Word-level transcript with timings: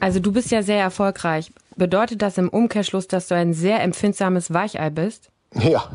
Also 0.00 0.20
du 0.20 0.32
bist 0.32 0.50
ja 0.52 0.62
sehr 0.62 0.80
erfolgreich. 0.80 1.52
Bedeutet 1.76 2.22
das 2.22 2.38
im 2.38 2.48
Umkehrschluss, 2.48 3.08
dass 3.08 3.28
du 3.28 3.34
ein 3.34 3.52
sehr 3.52 3.82
empfindsames 3.82 4.52
Weichei 4.52 4.90
bist? 4.90 5.30
Ja. 5.54 5.90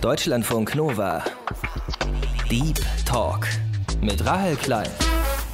Deutschlandfunk 0.00 0.74
Nova. 0.76 1.24
Deep 2.48 2.80
Talk 3.06 3.48
mit 4.00 4.24
Rahel 4.24 4.56
Klein. 4.56 4.88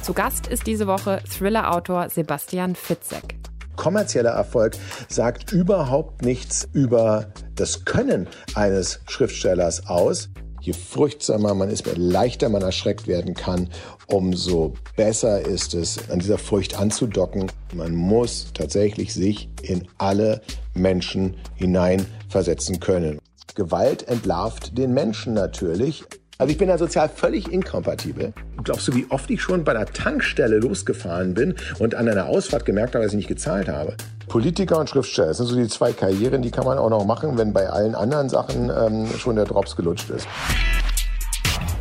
Zu 0.03 0.13
Gast 0.13 0.47
ist 0.47 0.67
diese 0.67 0.85
Woche 0.85 1.21
Thriller-Autor 1.29 2.09
Sebastian 2.09 2.75
Fitzek. 2.75 3.37
Kommerzieller 3.75 4.31
Erfolg 4.31 4.75
sagt 5.07 5.51
überhaupt 5.51 6.23
nichts 6.23 6.67
über 6.73 7.33
das 7.55 7.85
Können 7.85 8.27
eines 8.53 8.99
Schriftstellers 9.07 9.87
aus. 9.87 10.29
Je 10.61 10.73
furchtsamer 10.73 11.53
man 11.53 11.69
ist, 11.69 11.85
je 11.85 11.93
leichter 11.95 12.49
man 12.49 12.61
erschreckt 12.61 13.07
werden 13.07 13.33
kann, 13.33 13.69
umso 14.07 14.73
besser 14.95 15.41
ist 15.41 15.73
es, 15.73 16.09
an 16.09 16.19
dieser 16.19 16.37
Furcht 16.37 16.77
anzudocken. 16.77 17.51
Man 17.73 17.95
muss 17.95 18.47
tatsächlich 18.53 19.13
sich 19.13 19.49
in 19.61 19.87
alle 19.97 20.41
Menschen 20.73 21.37
hineinversetzen 21.55 22.79
können. 22.79 23.19
Gewalt 23.55 24.07
entlarvt 24.07 24.77
den 24.77 24.93
Menschen 24.93 25.33
natürlich. 25.33 26.03
Also 26.41 26.53
ich 26.53 26.57
bin 26.57 26.69
da 26.69 26.77
sozial 26.77 27.09
völlig 27.09 27.51
inkompatibel. 27.51 28.31
Glaubst 28.63 28.87
du, 28.87 28.95
wie 28.95 29.05
oft 29.09 29.29
ich 29.29 29.41
schon 29.41 29.65
bei 29.65 29.73
der 29.73 29.85
Tankstelle 29.87 30.59
losgefahren 30.59 31.33
bin 31.33 31.53
und 31.79 31.95
an 31.95 32.07
einer 32.07 32.27
Ausfahrt 32.27 32.65
gemerkt 32.65 32.95
habe, 32.95 33.03
dass 33.03 33.11
ich 33.11 33.17
nicht 33.17 33.27
gezahlt 33.27 33.67
habe? 33.67 33.95
Politiker 34.29 34.79
und 34.79 34.89
Schriftsteller, 34.89 35.27
das 35.27 35.37
sind 35.39 35.47
so 35.47 35.57
die 35.57 35.67
zwei 35.67 35.91
Karrieren, 35.91 36.41
die 36.41 36.49
kann 36.49 36.63
man 36.63 36.77
auch 36.77 36.89
noch 36.89 37.03
machen, 37.03 37.37
wenn 37.37 37.51
bei 37.51 37.67
allen 37.67 37.93
anderen 37.93 38.29
Sachen 38.29 38.71
ähm, 38.73 39.07
schon 39.17 39.35
der 39.35 39.43
Drops 39.43 39.75
gelutscht 39.75 40.09
ist. 40.11 40.29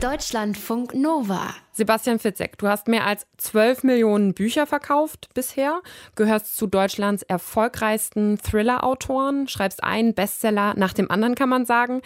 Deutschlandfunk 0.01 0.95
Nova. 0.95 1.57
Sebastian 1.73 2.21
Fitzek, 2.21 2.57
du 2.57 2.69
hast 2.69 2.87
mehr 2.87 3.05
als 3.05 3.27
12 3.39 3.83
Millionen 3.83 4.33
Bücher 4.33 4.65
verkauft 4.65 5.29
bisher, 5.35 5.81
gehörst 6.15 6.57
zu 6.57 6.69
Deutschlands 6.69 7.25
erfolgreichsten 7.25 8.39
Thriller-Autoren, 8.39 9.49
schreibst 9.49 9.83
einen 9.83 10.15
Bestseller 10.15 10.75
nach 10.77 10.93
dem 10.93 11.11
anderen, 11.11 11.35
kann 11.35 11.49
man 11.49 11.67
sagen. 11.67 12.01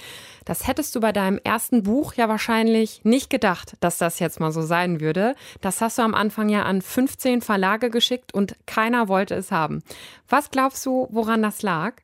Das 0.46 0.66
hättest 0.66 0.94
du 0.94 1.00
bei 1.00 1.12
deinem 1.12 1.38
ersten 1.44 1.82
Buch 1.82 2.14
ja 2.14 2.30
wahrscheinlich 2.30 3.04
nicht 3.04 3.28
gedacht, 3.28 3.74
dass 3.80 3.98
das 3.98 4.20
jetzt 4.20 4.40
mal 4.40 4.52
so 4.52 4.62
sein 4.62 5.02
würde. 5.02 5.34
Das 5.60 5.82
hast 5.82 5.98
du 5.98 6.02
am 6.02 6.14
Anfang 6.14 6.48
ja 6.48 6.62
an 6.62 6.80
15 6.80 7.42
Verlage 7.42 7.90
geschickt 7.90 8.32
und 8.32 8.56
keiner 8.64 9.08
wollte 9.08 9.34
es 9.34 9.52
haben. 9.52 9.82
Was 10.30 10.50
glaubst 10.50 10.86
du, 10.86 11.08
woran 11.10 11.42
das 11.42 11.60
lag? 11.60 11.96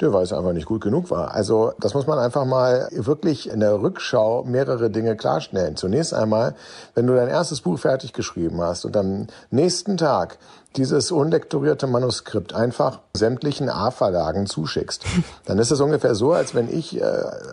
Der 0.00 0.12
weil 0.12 0.22
es 0.22 0.32
einfach 0.32 0.52
nicht 0.52 0.66
gut 0.66 0.82
genug 0.82 1.10
war. 1.10 1.34
Also 1.34 1.72
das 1.78 1.94
muss 1.94 2.06
man 2.06 2.18
einfach 2.18 2.44
mal 2.44 2.88
wirklich 2.92 3.50
in 3.50 3.60
der 3.60 3.80
Rückschau 3.80 4.44
mehrere 4.44 4.90
Dinge 4.90 5.16
klarstellen. 5.16 5.76
Zunächst 5.76 6.14
einmal, 6.14 6.54
wenn 6.94 7.06
du 7.06 7.14
dein 7.14 7.28
erstes 7.28 7.60
Buch 7.60 7.78
fertig 7.78 8.12
geschrieben 8.12 8.60
hast 8.60 8.84
und 8.84 8.96
am 8.96 9.26
nächsten 9.50 9.96
Tag 9.96 10.38
dieses 10.76 11.10
unlektorierte 11.10 11.86
Manuskript 11.86 12.54
einfach 12.54 13.00
sämtlichen 13.14 13.68
A-Verlagen 13.68 14.46
zuschickst, 14.46 15.04
dann 15.44 15.58
ist 15.58 15.70
es 15.70 15.80
ungefähr 15.80 16.14
so, 16.14 16.32
als 16.32 16.54
wenn 16.54 16.68
ich 16.68 17.00
äh, 17.00 17.04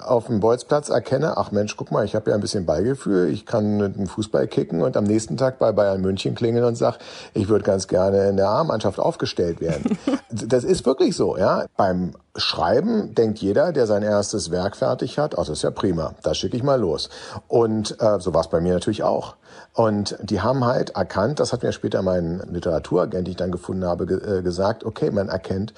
auf 0.04 0.28
dem 0.28 0.40
Bolzplatz 0.40 0.90
erkenne, 0.90 1.38
ach 1.38 1.52
Mensch, 1.52 1.76
guck 1.78 1.92
mal, 1.92 2.06
ich 2.06 2.16
habe 2.16 2.30
ja 2.30 2.36
ein 2.36 2.42
bisschen 2.42 2.66
Beigefühl, 2.66 3.30
ich 3.30 3.46
kann 3.46 3.78
mit 3.78 3.96
dem 3.96 4.08
Fußball 4.08 4.48
kicken 4.48 4.82
und 4.82 4.96
am 4.98 5.06
nächsten 5.06 5.38
Tag 5.38 5.60
bei 5.60 5.72
Bayern 5.72 6.02
München 6.02 6.36
klingeln 6.36 6.66
und 6.66 6.76
sag, 6.76 7.00
ich 7.34 7.48
würde 7.48 7.64
ganz 7.64 7.88
gerne 7.88 8.30
in 8.30 8.38
der 8.38 8.50
A-Mannschaft 8.50 9.00
aufgestellt 9.00 9.62
werden. 9.62 9.98
das 10.30 10.64
ist 10.64 10.86
wirklich 10.86 11.16
so, 11.16 11.38
ja. 11.38 11.66
Beim 11.76 12.14
Schreiben 12.38 13.16
denkt 13.16 13.40
jeder, 13.40 13.72
der 13.72 13.88
sein 13.88 14.04
erstes 14.04 14.52
Werk 14.52 14.78
fertig 14.78 15.18
hat, 15.18 15.34
ach, 15.34 15.40
das 15.40 15.50
ist 15.50 15.64
ja 15.64 15.72
prima, 15.72 16.14
das 16.24 16.38
schicke 16.38 16.56
ich 16.56 16.64
mal 16.64 16.80
los. 16.80 17.10
Und 17.48 18.00
äh, 18.00 18.20
so 18.20 18.34
war 18.34 18.42
es 18.42 18.48
bei 18.48 18.62
mir 18.62 18.74
natürlich 18.74 19.04
auch. 19.04 19.36
Und 19.74 20.18
die 20.22 20.42
haben 20.42 20.66
halt 20.66 20.92
erkannt, 20.92 21.40
das 21.40 21.52
hat 21.52 21.64
mir 21.64 21.72
später 21.72 22.02
mein 22.02 22.42
Literaturagent, 22.52 23.28
den 23.28 23.32
ich 23.32 23.38
dann 23.38 23.52
gefunden 23.52 23.86
habe, 23.86 24.06
ge 24.06 24.40
äh, 24.40 24.42
gesagt, 24.42 24.84
okay, 24.84 25.12
man 25.12 25.30
erkennt, 25.30 25.74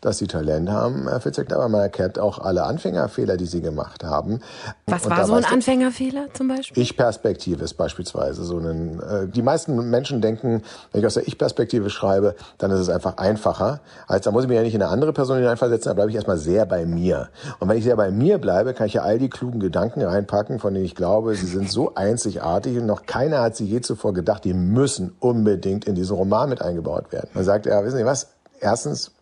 dass 0.00 0.18
sie 0.18 0.26
Talent 0.26 0.70
haben, 0.70 1.08
Herr 1.08 1.20
Fitzek, 1.20 1.52
aber 1.52 1.68
man 1.68 1.82
erkennt 1.82 2.18
auch 2.18 2.38
alle 2.38 2.64
Anfängerfehler, 2.64 3.36
die 3.36 3.46
sie 3.46 3.60
gemacht 3.60 4.02
haben. 4.04 4.40
Was 4.86 5.04
und 5.04 5.10
war 5.10 5.26
so 5.26 5.34
ein 5.34 5.44
Anfängerfehler 5.44 6.28
zum 6.32 6.48
Beispiel? 6.48 6.82
Ich-Perspektive 6.82 7.64
ist 7.64 7.74
beispielsweise 7.74 8.44
so 8.44 8.58
ein, 8.58 9.00
äh, 9.00 9.28
die 9.28 9.42
meisten 9.42 9.90
Menschen 9.90 10.20
denken, 10.20 10.62
wenn 10.92 11.00
ich 11.00 11.06
aus 11.06 11.14
der 11.14 11.28
Ich-Perspektive 11.28 11.90
schreibe, 11.90 12.34
dann 12.58 12.70
ist 12.70 12.80
es 12.80 12.88
einfach 12.88 13.18
einfacher, 13.18 13.80
als 14.06 14.24
da 14.24 14.30
muss 14.30 14.44
ich 14.44 14.48
mich 14.48 14.56
ja 14.56 14.62
nicht 14.62 14.74
in 14.74 14.82
eine 14.82 14.90
andere 14.90 15.12
Person 15.12 15.38
hineinversetzen, 15.38 15.90
da 15.90 15.94
bleibe 15.94 16.10
ich 16.10 16.16
erstmal 16.16 16.38
sehr 16.38 16.66
bei 16.66 16.86
mir. 16.86 17.28
Und 17.58 17.68
wenn 17.68 17.76
ich 17.76 17.84
sehr 17.84 17.96
bei 17.96 18.10
mir 18.10 18.38
bleibe, 18.38 18.74
kann 18.74 18.86
ich 18.86 18.94
ja 18.94 19.02
all 19.02 19.18
die 19.18 19.28
klugen 19.28 19.60
Gedanken 19.60 20.02
reinpacken, 20.02 20.58
von 20.58 20.72
denen 20.72 20.86
ich 20.86 20.94
glaube, 20.94 21.34
sie 21.34 21.46
sind 21.46 21.70
so 21.70 21.94
einzigartig 21.94 22.78
und 22.78 22.86
noch 22.86 23.06
keiner 23.06 23.42
hat 23.42 23.56
sie 23.56 23.66
je 23.66 23.80
zuvor 23.80 24.14
gedacht, 24.14 24.44
die 24.44 24.54
müssen 24.54 25.14
unbedingt 25.20 25.84
in 25.84 25.94
diesen 25.94 26.16
Roman 26.16 26.48
mit 26.48 26.62
eingebaut 26.62 27.12
werden. 27.12 27.28
Man 27.34 27.44
sagt, 27.44 27.66
ja, 27.66 27.84
wissen 27.84 27.98
Sie 27.98 28.04
was? 28.04 28.28
Erstens 28.60 29.12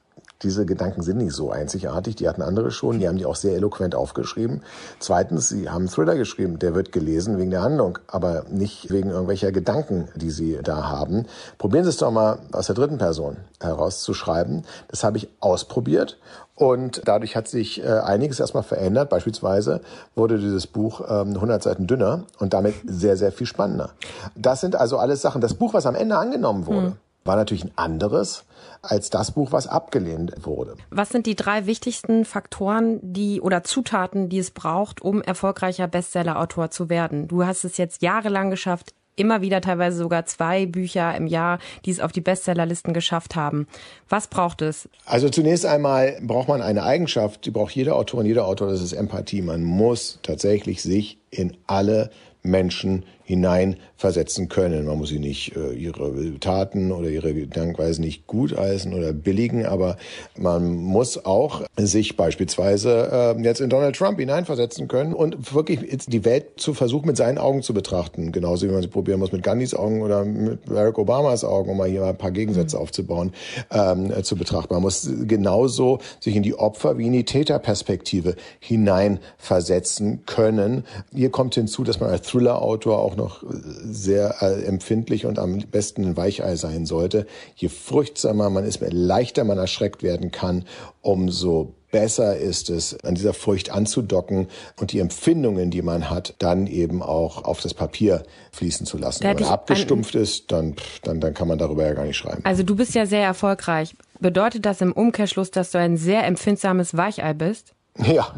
diese 0.42 0.66
Gedanken 0.66 1.02
sind 1.02 1.18
nicht 1.18 1.32
so 1.32 1.50
einzigartig, 1.50 2.16
die 2.16 2.28
hatten 2.28 2.42
andere 2.42 2.70
schon, 2.70 3.00
die 3.00 3.08
haben 3.08 3.18
die 3.18 3.26
auch 3.26 3.36
sehr 3.36 3.56
eloquent 3.56 3.94
aufgeschrieben. 3.94 4.62
Zweitens, 5.00 5.48
sie 5.48 5.68
haben 5.68 5.82
einen 5.82 5.88
Thriller 5.88 6.14
geschrieben, 6.14 6.58
der 6.58 6.74
wird 6.74 6.92
gelesen 6.92 7.38
wegen 7.38 7.50
der 7.50 7.62
Handlung, 7.62 7.98
aber 8.06 8.44
nicht 8.48 8.90
wegen 8.90 9.10
irgendwelcher 9.10 9.50
Gedanken, 9.50 10.08
die 10.14 10.30
sie 10.30 10.58
da 10.62 10.88
haben. 10.88 11.26
Probieren 11.58 11.84
Sie 11.84 11.90
es 11.90 11.96
doch 11.96 12.10
mal 12.10 12.38
aus 12.52 12.66
der 12.66 12.76
dritten 12.76 12.98
Person 12.98 13.36
herauszuschreiben. 13.60 14.64
Das 14.88 15.02
habe 15.02 15.16
ich 15.16 15.28
ausprobiert 15.40 16.18
und 16.54 17.02
dadurch 17.04 17.34
hat 17.34 17.48
sich 17.48 17.82
äh, 17.82 17.86
einiges 17.86 18.38
erstmal 18.38 18.62
verändert. 18.62 19.10
Beispielsweise 19.10 19.80
wurde 20.14 20.38
dieses 20.38 20.66
Buch 20.66 21.00
ähm, 21.08 21.34
100 21.34 21.62
Seiten 21.62 21.86
dünner 21.86 22.24
und 22.38 22.52
damit 22.54 22.74
sehr, 22.86 23.16
sehr 23.16 23.32
viel 23.32 23.46
spannender. 23.46 23.90
Das 24.36 24.60
sind 24.60 24.76
also 24.76 24.98
alles 24.98 25.20
Sachen. 25.20 25.40
Das 25.40 25.54
Buch, 25.54 25.74
was 25.74 25.86
am 25.86 25.96
Ende 25.96 26.16
angenommen 26.16 26.66
wurde, 26.66 26.88
mhm 26.90 26.96
war 27.28 27.36
natürlich 27.36 27.64
ein 27.64 27.72
anderes 27.76 28.44
als 28.82 29.10
das 29.10 29.30
Buch, 29.32 29.52
was 29.52 29.66
abgelehnt 29.66 30.34
wurde. 30.44 30.74
Was 30.90 31.10
sind 31.10 31.26
die 31.26 31.36
drei 31.36 31.66
wichtigsten 31.66 32.24
Faktoren, 32.24 32.98
die 33.02 33.40
oder 33.40 33.62
Zutaten, 33.62 34.28
die 34.28 34.38
es 34.38 34.50
braucht, 34.50 35.00
um 35.00 35.22
erfolgreicher 35.22 35.86
Bestsellerautor 35.86 36.70
zu 36.70 36.88
werden? 36.88 37.28
Du 37.28 37.44
hast 37.44 37.64
es 37.64 37.76
jetzt 37.76 38.02
jahrelang 38.02 38.50
geschafft, 38.50 38.94
immer 39.18 39.42
wieder 39.42 39.60
teilweise 39.60 39.98
sogar 39.98 40.26
zwei 40.26 40.66
Bücher 40.66 41.14
im 41.16 41.26
Jahr, 41.26 41.58
die 41.84 41.90
es 41.90 42.00
auf 42.00 42.12
die 42.12 42.20
Bestsellerlisten 42.20 42.94
geschafft 42.94 43.36
haben. 43.36 43.66
Was 44.08 44.28
braucht 44.28 44.62
es? 44.62 44.88
Also 45.04 45.28
zunächst 45.28 45.66
einmal 45.66 46.18
braucht 46.22 46.48
man 46.48 46.62
eine 46.62 46.84
Eigenschaft, 46.84 47.44
die 47.44 47.50
braucht 47.50 47.74
jeder 47.74 47.96
Autor 47.96 48.20
und 48.20 48.26
jeder 48.26 48.46
Autor, 48.46 48.70
das 48.70 48.80
ist 48.80 48.92
Empathie. 48.92 49.42
Man 49.42 49.64
muss 49.64 50.20
tatsächlich 50.22 50.82
sich 50.82 51.18
in 51.30 51.56
alle 51.66 52.10
Menschen 52.42 53.04
hineinversetzen 53.28 54.48
können. 54.48 54.86
Man 54.86 54.96
muss 54.96 55.10
sie 55.10 55.18
nicht 55.18 55.54
äh, 55.54 55.74
ihre 55.74 56.38
Taten 56.40 56.92
oder 56.92 57.10
ihre 57.10 57.34
Gedankenweisen 57.34 58.02
nicht 58.02 58.26
gutheißen 58.26 58.94
oder 58.94 59.12
billigen, 59.12 59.66
aber 59.66 59.98
man 60.38 60.76
muss 60.76 61.26
auch 61.26 61.62
sich 61.76 62.16
beispielsweise 62.16 63.36
äh, 63.36 63.42
jetzt 63.42 63.60
in 63.60 63.68
Donald 63.68 63.96
Trump 63.96 64.18
hineinversetzen 64.18 64.88
können 64.88 65.12
und 65.12 65.52
wirklich 65.54 65.80
die 66.06 66.24
Welt 66.24 66.52
zu 66.56 66.72
versuchen, 66.72 67.06
mit 67.06 67.18
seinen 67.18 67.36
Augen 67.36 67.60
zu 67.60 67.74
betrachten. 67.74 68.32
Genauso 68.32 68.66
wie 68.66 68.72
man 68.72 68.80
sie 68.80 68.88
probieren 68.88 69.20
muss 69.20 69.30
mit 69.30 69.42
Gandhis 69.42 69.74
Augen 69.74 70.00
oder 70.00 70.24
mit 70.24 70.64
Barack 70.64 70.96
Obamas 70.96 71.44
Augen, 71.44 71.72
um 71.72 71.76
mal 71.76 71.86
hier 71.86 72.00
mal 72.00 72.08
ein 72.08 72.16
paar 72.16 72.30
Gegensätze 72.30 72.76
mhm. 72.76 72.82
aufzubauen, 72.82 73.32
ähm, 73.70 74.10
äh, 74.10 74.22
zu 74.22 74.36
betrachten. 74.36 74.72
Man 74.72 74.82
muss 74.82 75.06
genauso 75.26 75.98
sich 76.18 76.34
in 76.34 76.42
die 76.42 76.54
Opfer 76.54 76.96
wie 76.96 77.08
in 77.08 77.12
die 77.12 77.24
Täterperspektive 77.24 78.36
hineinversetzen 78.58 80.24
können. 80.24 80.84
Hier 81.14 81.30
kommt 81.30 81.56
hinzu, 81.56 81.84
dass 81.84 82.00
man 82.00 82.08
als 82.08 82.26
Thriller-Autor 82.26 82.98
auch 82.98 83.17
noch 83.18 83.44
sehr 83.84 84.36
äh, 84.40 84.64
empfindlich 84.64 85.26
und 85.26 85.38
am 85.38 85.58
besten 85.58 86.04
ein 86.04 86.16
Weichei 86.16 86.56
sein 86.56 86.86
sollte. 86.86 87.26
Je 87.54 87.68
furchtsamer 87.68 88.48
man 88.48 88.64
ist, 88.64 88.80
je 88.80 88.88
leichter 88.90 89.44
man 89.44 89.58
erschreckt 89.58 90.02
werden 90.02 90.30
kann, 90.30 90.64
umso 91.02 91.74
besser 91.90 92.36
ist 92.36 92.70
es, 92.70 92.98
an 93.04 93.14
dieser 93.14 93.34
Furcht 93.34 93.70
anzudocken 93.70 94.48
und 94.78 94.92
die 94.92 94.98
Empfindungen, 94.98 95.70
die 95.70 95.82
man 95.82 96.10
hat, 96.10 96.34
dann 96.38 96.66
eben 96.66 97.02
auch 97.02 97.44
auf 97.44 97.60
das 97.60 97.74
Papier 97.74 98.22
fließen 98.52 98.86
zu 98.86 98.98
lassen. 98.98 99.24
Wenn 99.24 99.38
er 99.38 99.50
abgestumpft 99.50 100.14
ist, 100.14 100.52
dann, 100.52 100.76
dann, 101.02 101.20
dann 101.20 101.34
kann 101.34 101.48
man 101.48 101.58
darüber 101.58 101.86
ja 101.86 101.94
gar 101.94 102.04
nicht 102.04 102.16
schreiben. 102.16 102.42
Also 102.44 102.62
du 102.62 102.76
bist 102.76 102.94
ja 102.94 103.06
sehr 103.06 103.22
erfolgreich. 103.22 103.94
Bedeutet 104.20 104.66
das 104.66 104.80
im 104.80 104.92
Umkehrschluss, 104.92 105.50
dass 105.50 105.70
du 105.70 105.78
ein 105.78 105.96
sehr 105.96 106.26
empfindsames 106.26 106.96
Weichei 106.96 107.34
bist? 107.34 107.74
Ja, 108.06 108.28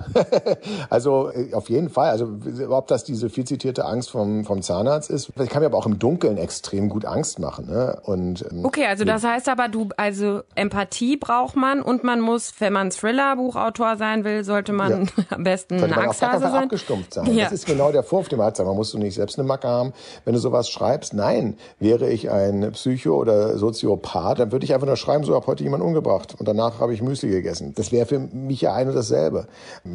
also 0.89 1.31
äh, 1.31 1.53
auf 1.55 1.69
jeden 1.69 1.91
Fall. 1.91 2.11
Also 2.11 2.29
ob 2.71 2.89
das 2.89 3.05
diese 3.05 3.29
viel 3.29 3.45
zitierte 3.45 3.85
Angst 3.85 4.11
vom, 4.11 4.45
vom 4.45 4.63
Zahnarzt 4.63 5.11
ist, 5.11 5.31
ich 5.39 5.49
kann 5.51 5.61
mir 5.61 5.67
aber 5.67 5.77
auch 5.77 5.87
im 5.87 5.99
Dunkeln 5.99 6.39
extrem 6.39 6.89
gut 6.89 7.05
Angst 7.05 7.39
machen. 7.39 7.67
Ne? 7.67 8.01
Und, 8.05 8.45
ähm, 8.51 8.65
okay, 8.65 8.87
also 8.87 9.05
das 9.05 9.23
heißt 9.23 9.49
aber, 9.49 9.69
du, 9.69 9.89
also 9.97 10.41
Empathie 10.55 11.17
braucht 11.17 11.57
man 11.57 11.83
und 11.83 12.05
man 12.05 12.21
muss, 12.21 12.55
wenn 12.59 12.73
man 12.73 12.91
Thriller-Buchautor 12.91 13.97
sein 13.97 14.25
will, 14.25 14.45
sollte 14.45 14.73
man 14.73 15.11
ja. 15.17 15.25
am 15.31 15.45
besten 15.45 15.79
sollte 15.79 15.95
man 15.95 16.07
Angsthase 16.07 16.41
sein. 16.41 16.65
abgestumpft 16.65 17.15
sein. 17.15 17.35
Ja. 17.35 17.45
Das 17.45 17.53
ist 17.53 17.67
genau 17.67 17.93
der 17.93 18.03
Vorwurf, 18.03 18.29
den 18.29 18.39
man 18.39 18.47
hat. 18.47 18.59
Man 18.59 18.77
musst 18.77 18.95
du 18.95 18.99
nicht 18.99 19.15
selbst 19.15 19.39
eine 19.39 19.47
Macke 19.47 19.69
haben, 19.69 19.93
wenn 20.25 20.35
du 20.35 20.41
sowas 20.41 20.71
schreibst. 20.71 21.13
Nein, 21.13 21.57
wäre 21.79 22.09
ich 22.09 22.31
ein 22.31 22.73
Psycho 22.73 23.17
oder 23.17 23.59
Soziopath, 23.59 24.39
dann 24.39 24.53
würde 24.53 24.65
ich 24.65 24.75
einfach 24.75 24.87
nur 24.87 24.97
schreiben, 24.97 25.25
so 25.25 25.35
habe 25.35 25.47
heute 25.47 25.65
jemand 25.65 25.83
umgebracht 25.83 26.35
und 26.39 26.49
danach 26.49 26.81
habe 26.81 26.95
ich 26.95 27.03
Müsli 27.03 27.31
gegessen. 27.31 27.75
Das 27.75 27.93
wäre 27.93 28.07
für 28.07 28.19
mich 28.19 28.63
ja 28.63 28.75
ein 28.75 28.89
und 28.89 28.95
dasselbe. 28.95 29.47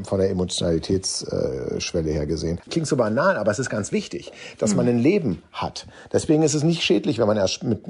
Von 0.03 0.19
der 0.19 0.29
Emotionalitätsschwelle 0.29 2.11
her 2.11 2.25
gesehen. 2.25 2.59
Klingt 2.69 2.87
so 2.87 2.97
banal, 2.97 3.37
aber 3.37 3.51
es 3.51 3.59
ist 3.59 3.69
ganz 3.69 3.91
wichtig, 3.91 4.31
dass 4.59 4.75
man 4.75 4.87
ein 4.87 4.99
Leben 4.99 5.43
hat. 5.51 5.87
Deswegen 6.11 6.43
ist 6.43 6.53
es 6.53 6.63
nicht 6.63 6.83
schädlich, 6.83 7.19
wenn 7.19 7.27
man 7.27 7.37
erst 7.37 7.63
mit 7.63 7.85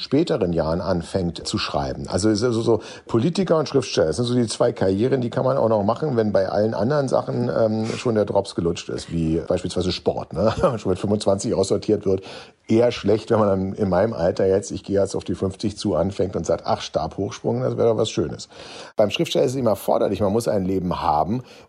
späteren 0.00 0.52
Jahren 0.52 0.80
anfängt 0.80 1.46
zu 1.46 1.58
schreiben. 1.58 2.06
Also 2.08 2.28
es 2.30 2.38
ist 2.38 2.44
also 2.44 2.62
so 2.62 2.82
Politiker 3.06 3.58
und 3.58 3.68
Schriftsteller, 3.68 4.08
das 4.08 4.16
sind 4.16 4.26
so 4.26 4.34
die 4.34 4.46
zwei 4.46 4.72
Karrieren, 4.72 5.20
die 5.20 5.30
kann 5.30 5.44
man 5.44 5.56
auch 5.56 5.68
noch 5.68 5.82
machen, 5.82 6.16
wenn 6.16 6.32
bei 6.32 6.48
allen 6.48 6.74
anderen 6.74 7.08
Sachen 7.08 7.50
ähm, 7.54 7.86
schon 7.96 8.14
der 8.14 8.24
Drops 8.24 8.54
gelutscht 8.54 8.88
ist, 8.88 9.12
wie 9.12 9.40
beispielsweise 9.46 9.92
Sport, 9.92 10.32
ne? 10.32 10.52
schon 10.78 10.90
mit 10.90 10.98
25 10.98 11.54
aussortiert 11.54 12.06
wird. 12.06 12.22
Eher 12.68 12.92
schlecht, 12.92 13.30
wenn 13.30 13.40
man 13.40 13.48
dann 13.48 13.72
in 13.74 13.88
meinem 13.88 14.12
Alter 14.12 14.46
jetzt, 14.46 14.70
ich 14.70 14.84
gehe 14.84 15.00
jetzt 15.00 15.16
auf 15.16 15.24
die 15.24 15.34
50 15.34 15.76
zu, 15.76 15.96
anfängt 15.96 16.36
und 16.36 16.46
sagt, 16.46 16.64
ach, 16.66 16.80
Stabhochsprung, 16.80 17.62
das 17.62 17.76
wäre 17.76 17.88
doch 17.88 17.96
was 17.96 18.10
Schönes. 18.10 18.48
Beim 18.96 19.10
Schriftsteller 19.10 19.44
ist 19.44 19.52
es 19.52 19.56
immer 19.56 19.76
forderlich, 19.76 20.20
man 20.20 20.32
muss 20.32 20.46
ein 20.46 20.64
Leben 20.64 21.00
haben, 21.00 21.09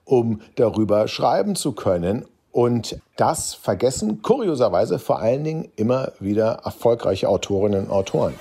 um 0.06 0.42
darüber 0.56 1.08
schreiben 1.08 1.56
zu 1.56 1.74
können. 1.74 2.26
Und 2.52 3.00
das 3.16 3.54
vergessen 3.54 4.22
kurioserweise 4.22 5.00
vor 5.00 5.20
allen 5.20 5.44
Dingen 5.44 5.72
immer 5.76 6.12
wieder 6.20 6.62
erfolgreiche 6.64 7.30
Autorinnen 7.30 7.86
und 7.86 7.92
Autoren. 7.92 8.34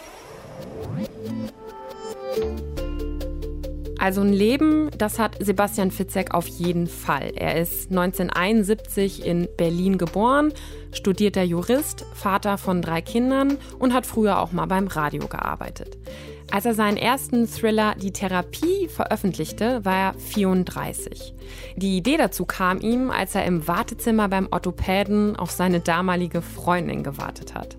Also 4.01 4.23
ein 4.23 4.33
Leben, 4.33 4.91
das 4.97 5.19
hat 5.19 5.37
Sebastian 5.41 5.91
Fitzek 5.91 6.33
auf 6.33 6.47
jeden 6.47 6.87
Fall. 6.87 7.33
Er 7.37 7.61
ist 7.61 7.91
1971 7.91 9.27
in 9.27 9.47
Berlin 9.59 9.99
geboren, 9.99 10.55
studierter 10.91 11.43
Jurist, 11.43 12.07
Vater 12.15 12.57
von 12.57 12.81
drei 12.81 13.03
Kindern 13.03 13.59
und 13.79 13.93
hat 13.93 14.07
früher 14.07 14.39
auch 14.39 14.53
mal 14.53 14.65
beim 14.65 14.87
Radio 14.87 15.27
gearbeitet. 15.29 15.99
Als 16.53 16.65
er 16.65 16.75
seinen 16.75 16.97
ersten 16.97 17.49
Thriller 17.49 17.95
Die 17.95 18.13
Therapie 18.13 18.89
veröffentlichte, 18.89 19.85
war 19.85 19.95
er 19.95 20.15
34. 20.15 21.33
Die 21.77 21.97
Idee 21.97 22.17
dazu 22.17 22.45
kam 22.45 22.81
ihm, 22.81 23.11
als 23.11 23.37
er 23.37 23.45
im 23.45 23.69
Wartezimmer 23.69 24.29
beim 24.29 24.49
Orthopäden 24.51 25.37
auf 25.37 25.53
seine 25.53 25.79
damalige 25.79 26.43
Freundin 26.43 27.05
gewartet 27.05 27.55
hat. 27.55 27.77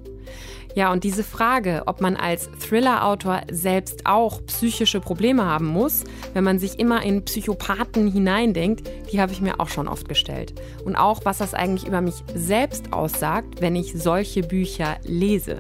Ja, 0.74 0.90
und 0.94 1.04
diese 1.04 1.26
Frage, 1.26 1.84
ob 1.86 2.00
man 2.00 2.16
als 2.16 2.50
Thriller-Autor 2.66 3.42
selbst 3.52 4.06
auch 4.06 4.46
psychische 4.46 5.02
Probleme 5.02 5.44
haben 5.44 5.68
muss, 5.68 6.06
wenn 6.34 6.46
man 6.46 6.58
sich 6.58 6.80
immer 6.80 7.04
in 7.04 7.26
Psychopathen 7.26 8.10
hineindenkt, 8.10 8.90
die 9.12 9.20
habe 9.20 9.34
ich 9.34 9.42
mir 9.42 9.60
auch 9.60 9.68
schon 9.68 9.90
oft 9.90 10.08
gestellt. 10.08 10.54
Und 10.86 10.96
auch, 10.96 11.26
was 11.26 11.40
das 11.40 11.54
eigentlich 11.54 11.86
über 11.86 12.00
mich 12.00 12.24
selbst 12.34 12.94
aussagt, 12.94 13.60
wenn 13.60 13.76
ich 13.76 13.94
solche 14.02 14.44
Bücher 14.44 14.96
lese. 15.04 15.60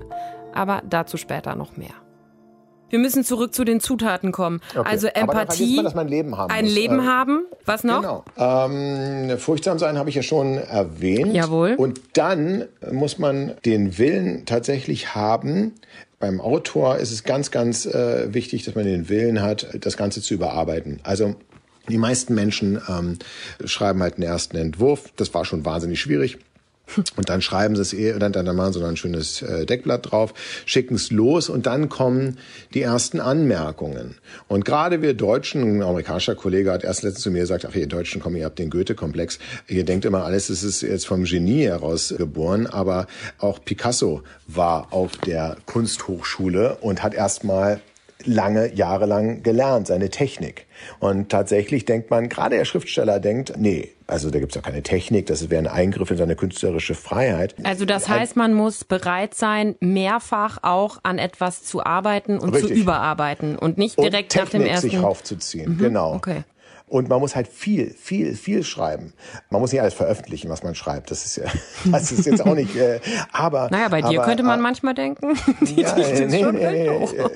Aber 0.53 0.81
dazu 0.89 1.17
später 1.17 1.55
noch 1.55 1.75
mehr. 1.75 2.00
Wir 2.91 2.99
müssen 2.99 3.23
zurück 3.23 3.55
zu 3.55 3.63
den 3.63 3.79
Zutaten 3.79 4.31
kommen. 4.31 4.61
Okay. 4.75 4.88
Also 4.88 5.07
Empathie, 5.07 5.77
man, 5.77 5.85
dass 5.85 5.95
man 5.95 6.07
Leben 6.07 6.38
haben 6.38 6.51
ein. 6.51 6.65
Leben 6.65 6.99
ähm, 6.99 7.05
haben. 7.05 7.45
Was 7.65 7.83
noch? 7.83 8.01
Genau. 8.01 8.25
Ähm, 8.38 9.38
furchtsam 9.38 9.79
sein 9.79 9.97
habe 9.97 10.09
ich 10.09 10.15
ja 10.15 10.23
schon 10.23 10.57
erwähnt. 10.57 11.33
Jawohl. 11.33 11.75
Und 11.75 12.01
dann 12.13 12.65
muss 12.91 13.17
man 13.17 13.53
den 13.65 13.97
Willen 13.97 14.45
tatsächlich 14.45 15.15
haben. 15.15 15.73
Beim 16.19 16.39
Autor 16.41 16.97
ist 16.97 17.11
es 17.11 17.23
ganz, 17.23 17.49
ganz 17.49 17.85
äh, 17.85 18.33
wichtig, 18.33 18.63
dass 18.63 18.75
man 18.75 18.85
den 18.85 19.09
Willen 19.09 19.41
hat, 19.41 19.67
das 19.79 19.97
Ganze 19.97 20.21
zu 20.21 20.33
überarbeiten. 20.33 20.99
Also 21.03 21.35
die 21.89 21.97
meisten 21.97 22.35
Menschen 22.35 22.79
ähm, 22.88 23.17
schreiben 23.65 24.01
halt 24.03 24.15
einen 24.15 24.23
ersten 24.23 24.57
Entwurf. 24.57 25.11
Das 25.15 25.33
war 25.33 25.45
schon 25.45 25.65
wahnsinnig 25.65 25.99
schwierig. 25.99 26.38
Und 27.15 27.29
dann 27.29 27.41
schreiben 27.41 27.75
sie 27.75 27.81
es 27.81 27.93
eh, 27.93 28.17
dann, 28.17 28.31
dann 28.31 28.55
machen 28.55 28.73
sie 28.73 28.79
noch 28.79 28.88
ein 28.88 28.97
schönes 28.97 29.41
äh, 29.41 29.65
Deckblatt 29.65 30.11
drauf, 30.11 30.33
schicken 30.65 30.95
es 30.95 31.11
los 31.11 31.49
und 31.49 31.65
dann 31.65 31.89
kommen 31.89 32.38
die 32.73 32.81
ersten 32.81 33.19
Anmerkungen. 33.19 34.15
Und 34.47 34.65
gerade 34.65 35.01
wir 35.01 35.13
Deutschen, 35.13 35.77
ein 35.77 35.83
amerikanischer 35.83 36.35
Kollege 36.35 36.71
hat 36.71 36.83
erst 36.83 37.03
letztens 37.03 37.23
zu 37.23 37.31
mir 37.31 37.41
gesagt, 37.41 37.65
ach 37.69 37.75
ihr 37.75 37.88
Deutschen, 37.88 38.21
komm, 38.21 38.35
ihr 38.35 38.45
habt 38.45 38.59
den 38.59 38.69
Goethe-Komplex. 38.69 39.39
Ihr 39.67 39.85
denkt 39.85 40.05
immer, 40.05 40.23
alles 40.25 40.49
ist 40.49 40.81
jetzt 40.81 41.07
vom 41.07 41.23
Genie 41.23 41.65
heraus 41.65 42.13
geboren, 42.17 42.67
aber 42.67 43.07
auch 43.38 43.63
Picasso 43.63 44.23
war 44.47 44.91
auf 44.91 45.17
der 45.17 45.57
Kunsthochschule 45.65 46.77
und 46.81 47.03
hat 47.03 47.13
erstmal 47.13 47.81
lange, 48.25 48.73
jahrelang 48.73 49.44
gelernt, 49.44 49.88
seine 49.88 50.09
Technik. 50.09 50.65
Und 51.00 51.29
tatsächlich 51.29 51.85
denkt 51.85 52.09
man, 52.09 52.29
gerade 52.29 52.57
der 52.57 52.65
Schriftsteller 52.65 53.19
denkt, 53.19 53.53
nee, 53.57 53.89
also 54.07 54.29
da 54.29 54.39
gibt's 54.39 54.56
ja 54.56 54.62
keine 54.62 54.83
Technik, 54.83 55.27
das 55.27 55.50
wäre 55.50 55.62
ein 55.62 55.68
Eingriff 55.68 56.12
in 56.12 56.18
seine 56.18 56.35
künstlerische 56.35 56.95
Freiheit. 56.95 57.56
Also 57.63 57.85
das 57.85 58.09
heißt, 58.09 58.35
man 58.35 58.53
muss 58.53 58.83
bereit 58.83 59.35
sein, 59.35 59.75
mehrfach 59.79 60.59
auch 60.63 61.00
an 61.03 61.18
etwas 61.18 61.63
zu 61.63 61.83
arbeiten 61.83 62.38
und 62.38 62.53
Richtig. 62.53 62.73
zu 62.73 62.81
überarbeiten 62.81 63.57
und 63.57 63.77
nicht 63.77 63.97
direkt 63.97 64.35
und 64.35 64.44
nach 64.44 64.50
dem 64.50 64.65
ersten. 64.65 64.89
sich 64.89 65.01
raufzuziehen, 65.01 65.74
mhm. 65.74 65.77
genau. 65.77 66.15
Okay. 66.15 66.44
Und 66.91 67.07
man 67.07 67.21
muss 67.21 67.38
halt 67.38 67.47
viel, 67.47 67.93
viel, 67.93 68.35
viel 68.35 68.65
schreiben. 68.65 69.13
Man 69.49 69.61
muss 69.61 69.71
nicht 69.71 69.79
alles 69.79 69.93
veröffentlichen, 69.93 70.49
was 70.49 70.61
man 70.61 70.75
schreibt. 70.75 71.09
Das 71.09 71.23
ist 71.23 71.38
ja, 71.38 71.45
das 71.85 72.11
ist 72.11 72.25
jetzt 72.25 72.45
auch 72.45 72.53
nicht. 72.53 72.75
Äh, 72.75 72.99
aber 73.31 73.69
naja, 73.71 73.88
bei 73.88 74.01
dir 74.01 74.19
aber, 74.19 74.27
könnte 74.27 74.43
man 74.43 74.59
äh, 74.59 74.61
manchmal 74.61 74.93
denken. 74.93 75.38
Die 75.61 75.79
ja, 75.79 75.95
nee, 75.95 76.25
nee, 76.25 76.51
nee, 76.51 76.88
äh, 76.88 77.29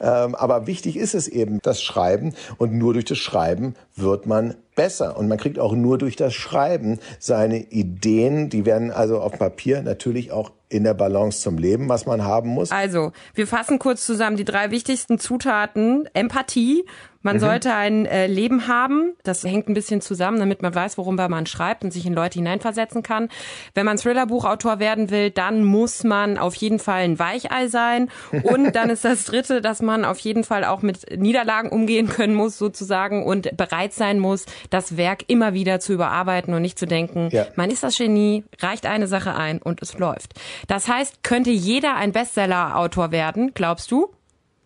ähm, 0.00 0.34
aber 0.34 0.66
wichtig 0.66 0.96
ist 0.96 1.14
es 1.14 1.28
eben, 1.28 1.60
das 1.60 1.82
Schreiben. 1.82 2.32
Und 2.56 2.72
nur 2.72 2.94
durch 2.94 3.04
das 3.04 3.18
Schreiben 3.18 3.74
wird 3.96 4.24
man 4.24 4.54
besser. 4.74 5.18
Und 5.18 5.28
man 5.28 5.36
kriegt 5.36 5.58
auch 5.58 5.74
nur 5.74 5.98
durch 5.98 6.16
das 6.16 6.32
Schreiben 6.32 6.98
seine 7.18 7.58
Ideen, 7.58 8.48
die 8.48 8.64
werden 8.64 8.90
also 8.90 9.20
auf 9.20 9.38
Papier 9.38 9.82
natürlich 9.82 10.32
auch 10.32 10.52
in 10.70 10.84
der 10.84 10.94
Balance 10.94 11.42
zum 11.42 11.58
Leben, 11.58 11.90
was 11.90 12.06
man 12.06 12.24
haben 12.24 12.48
muss. 12.48 12.70
Also, 12.70 13.12
wir 13.34 13.46
fassen 13.46 13.78
kurz 13.78 14.06
zusammen 14.06 14.38
die 14.38 14.44
drei 14.44 14.70
wichtigsten 14.70 15.18
Zutaten. 15.18 16.08
Empathie, 16.14 16.86
man 17.20 17.36
mhm. 17.36 17.40
sollte 17.40 17.74
ein 17.74 18.06
äh, 18.06 18.26
Leben 18.26 18.68
haben. 18.68 19.01
Das 19.22 19.44
hängt 19.44 19.68
ein 19.68 19.74
bisschen 19.74 20.00
zusammen, 20.00 20.38
damit 20.38 20.62
man 20.62 20.74
weiß, 20.74 20.98
worüber 20.98 21.28
man 21.28 21.46
schreibt 21.46 21.84
und 21.84 21.90
sich 21.92 22.06
in 22.06 22.14
Leute 22.14 22.38
hineinversetzen 22.38 23.02
kann. 23.02 23.28
Wenn 23.74 23.86
man 23.86 23.96
Thriller-Buchautor 23.96 24.78
werden 24.78 25.10
will, 25.10 25.30
dann 25.30 25.64
muss 25.64 26.04
man 26.04 26.38
auf 26.38 26.54
jeden 26.54 26.78
Fall 26.78 27.02
ein 27.02 27.18
Weichei 27.18 27.68
sein. 27.68 28.10
Und 28.42 28.74
dann 28.76 28.90
ist 28.90 29.04
das 29.04 29.24
Dritte, 29.24 29.60
dass 29.60 29.82
man 29.82 30.04
auf 30.04 30.18
jeden 30.18 30.44
Fall 30.44 30.64
auch 30.64 30.82
mit 30.82 31.18
Niederlagen 31.18 31.70
umgehen 31.70 32.08
können 32.08 32.34
muss, 32.34 32.58
sozusagen, 32.58 33.24
und 33.24 33.56
bereit 33.56 33.92
sein 33.92 34.18
muss, 34.18 34.46
das 34.70 34.96
Werk 34.96 35.24
immer 35.28 35.54
wieder 35.54 35.80
zu 35.80 35.92
überarbeiten 35.92 36.54
und 36.54 36.62
nicht 36.62 36.78
zu 36.78 36.86
denken, 36.86 37.28
ja. 37.30 37.46
man 37.56 37.70
ist 37.70 37.82
das 37.82 37.96
Genie, 37.96 38.44
reicht 38.60 38.86
eine 38.86 39.06
Sache 39.06 39.34
ein 39.34 39.60
und 39.60 39.82
es 39.82 39.98
läuft. 39.98 40.34
Das 40.68 40.88
heißt, 40.88 41.22
könnte 41.22 41.50
jeder 41.50 41.96
ein 41.96 42.12
Bestseller-Autor 42.12 43.10
werden, 43.10 43.52
glaubst 43.54 43.90
du? 43.90 44.08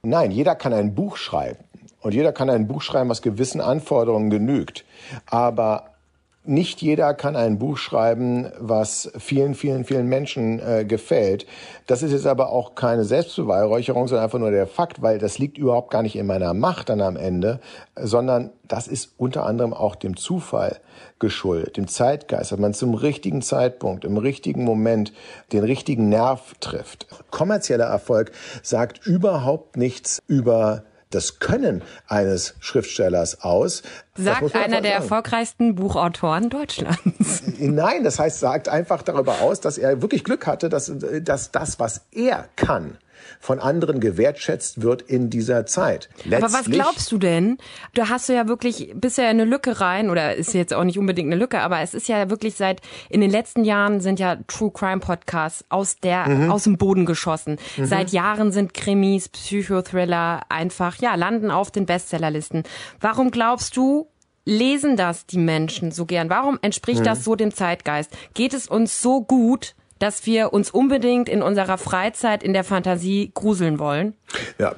Nein, 0.03 0.31
jeder 0.31 0.55
kann 0.55 0.73
ein 0.73 0.95
Buch 0.95 1.17
schreiben. 1.17 1.59
Und 2.07 2.15
jeder 2.15 2.33
kann 2.33 2.49
ein 2.49 2.69
Buch 2.69 2.83
schreiben, 2.83 3.11
was 3.11 3.21
gewissen 3.21 3.61
Anforderungen 3.61 4.31
genügt. 4.31 4.85
Aber 5.27 5.97
nicht 6.45 6.81
jeder 6.81 7.15
kann 7.15 7.35
ein 7.35 7.59
Buch 7.59 7.79
schreiben, 7.79 8.53
was 8.61 9.11
vielen, 9.19 9.57
vielen, 9.57 9.85
vielen 9.85 10.07
Menschen 10.07 10.61
äh, 10.61 10.85
gefällt. 10.85 11.47
Das 11.89 12.05
ist 12.05 12.13
jetzt 12.13 12.29
aber 12.29 12.51
auch 12.51 12.77
keine 12.77 13.05
Selbstbeweihräucherung, 13.05 14.07
sondern 14.07 14.23
einfach 14.23 14.39
nur 14.39 14.53
der 14.53 14.69
Fakt, 14.69 15.03
weil 15.03 15.19
das 15.19 15.39
liegt 15.39 15.59
überhaupt 15.59 15.91
gar 15.91 16.05
nicht 16.05 16.15
in 16.15 16.27
meiner 16.27 16.55
Macht 16.55 16.91
dann 16.91 17.01
am 17.01 17.17
Ende, 17.17 17.59
sondern 17.97 18.51
das 18.69 18.87
ist 18.87 19.15
unter 19.17 19.45
anderem 19.45 19.75
auch 19.75 19.97
dem 19.97 20.17
Zufall 20.17 20.79
geschuldet, 21.19 21.77
dem 21.77 21.89
Zeitgeist, 21.89 22.53
dass 22.53 22.59
man 22.61 22.73
zum 22.73 22.95
richtigen 22.95 23.43
Zeitpunkt, 23.43 24.05
im 24.05 24.17
richtigen 24.17 24.63
Moment 24.63 25.13
den 25.53 25.65
richtigen 25.65 26.09
Nerv 26.09 26.55
trifft. 26.61 27.09
Kommerzieller 27.33 27.87
Erfolg 27.87 28.31
sagt 28.63 29.05
überhaupt 29.05 29.77
nichts 29.77 30.23
über 30.29 30.85
das 31.17 31.39
Können 31.41 31.83
eines 32.07 32.55
Schriftstellers 32.61 33.43
aus. 33.43 33.83
Sagt 34.15 34.55
einer 34.55 34.81
der 34.81 34.95
erfolgreichsten 34.95 35.75
Buchautoren 35.75 36.51
Deutschlands. 36.51 37.43
Nein, 37.59 38.05
das 38.05 38.19
heißt, 38.19 38.39
sagt 38.39 38.69
einfach 38.69 39.03
darüber 39.03 39.41
aus, 39.41 39.61
dass 39.61 39.79
er 39.79 40.03
wirklich 40.03 40.23
Glück 40.23 40.47
hatte, 40.47 40.69
dass, 40.69 40.93
dass 41.23 41.51
das, 41.51 41.81
was 41.81 42.03
er 42.13 42.49
kann, 42.57 42.99
von 43.41 43.59
anderen 43.59 44.01
gewertschätzt 44.01 44.83
wird 44.83 45.03
in 45.03 45.31
dieser 45.31 45.67
Zeit. 45.67 46.09
Letztlich, 46.25 46.45
Aber 46.45 46.53
was 46.53 46.65
glaubst 46.65 47.13
du 47.13 47.19
denn? 47.19 47.59
Du 47.95 48.09
hast 48.09 48.29
ja 48.29 48.49
wirklich 48.49 48.93
bisher 48.95 49.29
eine 49.29 49.45
Lücke 49.45 49.81
rein, 49.81 50.11
oder 50.11 50.35
ist 50.35 50.55
jetzt 50.55 50.75
auch 50.75 50.85
nicht 50.85 50.99
unbedingt 50.99 51.29
eine 51.29 51.37
Lücke, 51.37 51.61
aber 51.61 51.81
es 51.81 51.95
ist 51.95 52.09
ja 52.09 52.31
wirklich 52.31 52.55
seit, 52.55 52.81
in 53.09 53.21
den 53.21 53.31
letzten 53.31 53.65
Jahren 53.65 54.01
sind 54.01 54.21
ja 54.21 54.37
True 54.47 54.71
Crime 54.73 55.01
Podcasts 55.01 55.65
aus 55.69 55.99
der, 55.99 56.29
mhm. 56.29 56.51
aus 56.51 56.65
dem 56.65 56.77
Boden 56.77 57.07
geschossen. 57.07 57.59
Mhm. 57.77 57.87
Seit 57.87 58.11
Jahren 58.11 58.53
sind 58.53 58.75
Krimis, 58.75 59.29
Psychothriller 59.29 60.43
einfach, 60.49 60.97
ja, 60.97 61.15
landen 61.15 61.51
auf 61.51 61.71
den 61.71 61.87
Bestsellerlisten. 61.87 62.65
Warum 63.01 63.31
glaubst 63.31 63.77
du, 63.77 64.09
lesen 64.45 64.97
das 64.97 65.27
die 65.27 65.39
Menschen 65.39 65.91
so 65.91 66.07
gern? 66.07 66.31
Warum 66.31 66.59
entspricht 66.63 67.01
mhm. 67.01 67.05
das 67.05 67.25
so 67.25 67.35
dem 67.35 67.53
Zeitgeist? 67.53 68.17
Geht 68.35 68.55
es 68.55 68.69
uns 68.69 69.03
so 69.03 69.23
gut, 69.23 69.75
dass 69.99 70.27
wir 70.27 70.53
uns 70.53 70.71
unbedingt 70.71 71.29
in 71.29 71.43
unserer 71.43 71.79
Freizeit 71.79 72.43
in 72.43 72.53
der 72.53 72.65
Fantasie 72.65 73.31
gruseln 73.35 73.79
wollen? 73.79 74.15
Ja, 74.59 74.75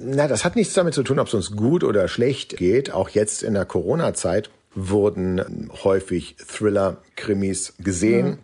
na, 0.00 0.28
das 0.28 0.44
hat 0.44 0.56
nichts 0.56 0.74
damit 0.74 0.94
zu 0.94 1.02
tun, 1.02 1.18
ob 1.18 1.28
es 1.28 1.34
uns 1.34 1.52
gut 1.52 1.84
oder 1.84 2.08
schlecht 2.08 2.56
geht. 2.56 2.92
Auch 2.92 3.08
jetzt 3.08 3.42
in 3.42 3.54
der 3.54 3.64
Corona-Zeit 3.64 4.50
wurden 4.74 5.70
häufig 5.84 6.36
Thriller, 6.36 6.98
Krimis 7.16 7.74
gesehen, 7.78 8.26
mhm. 8.26 8.38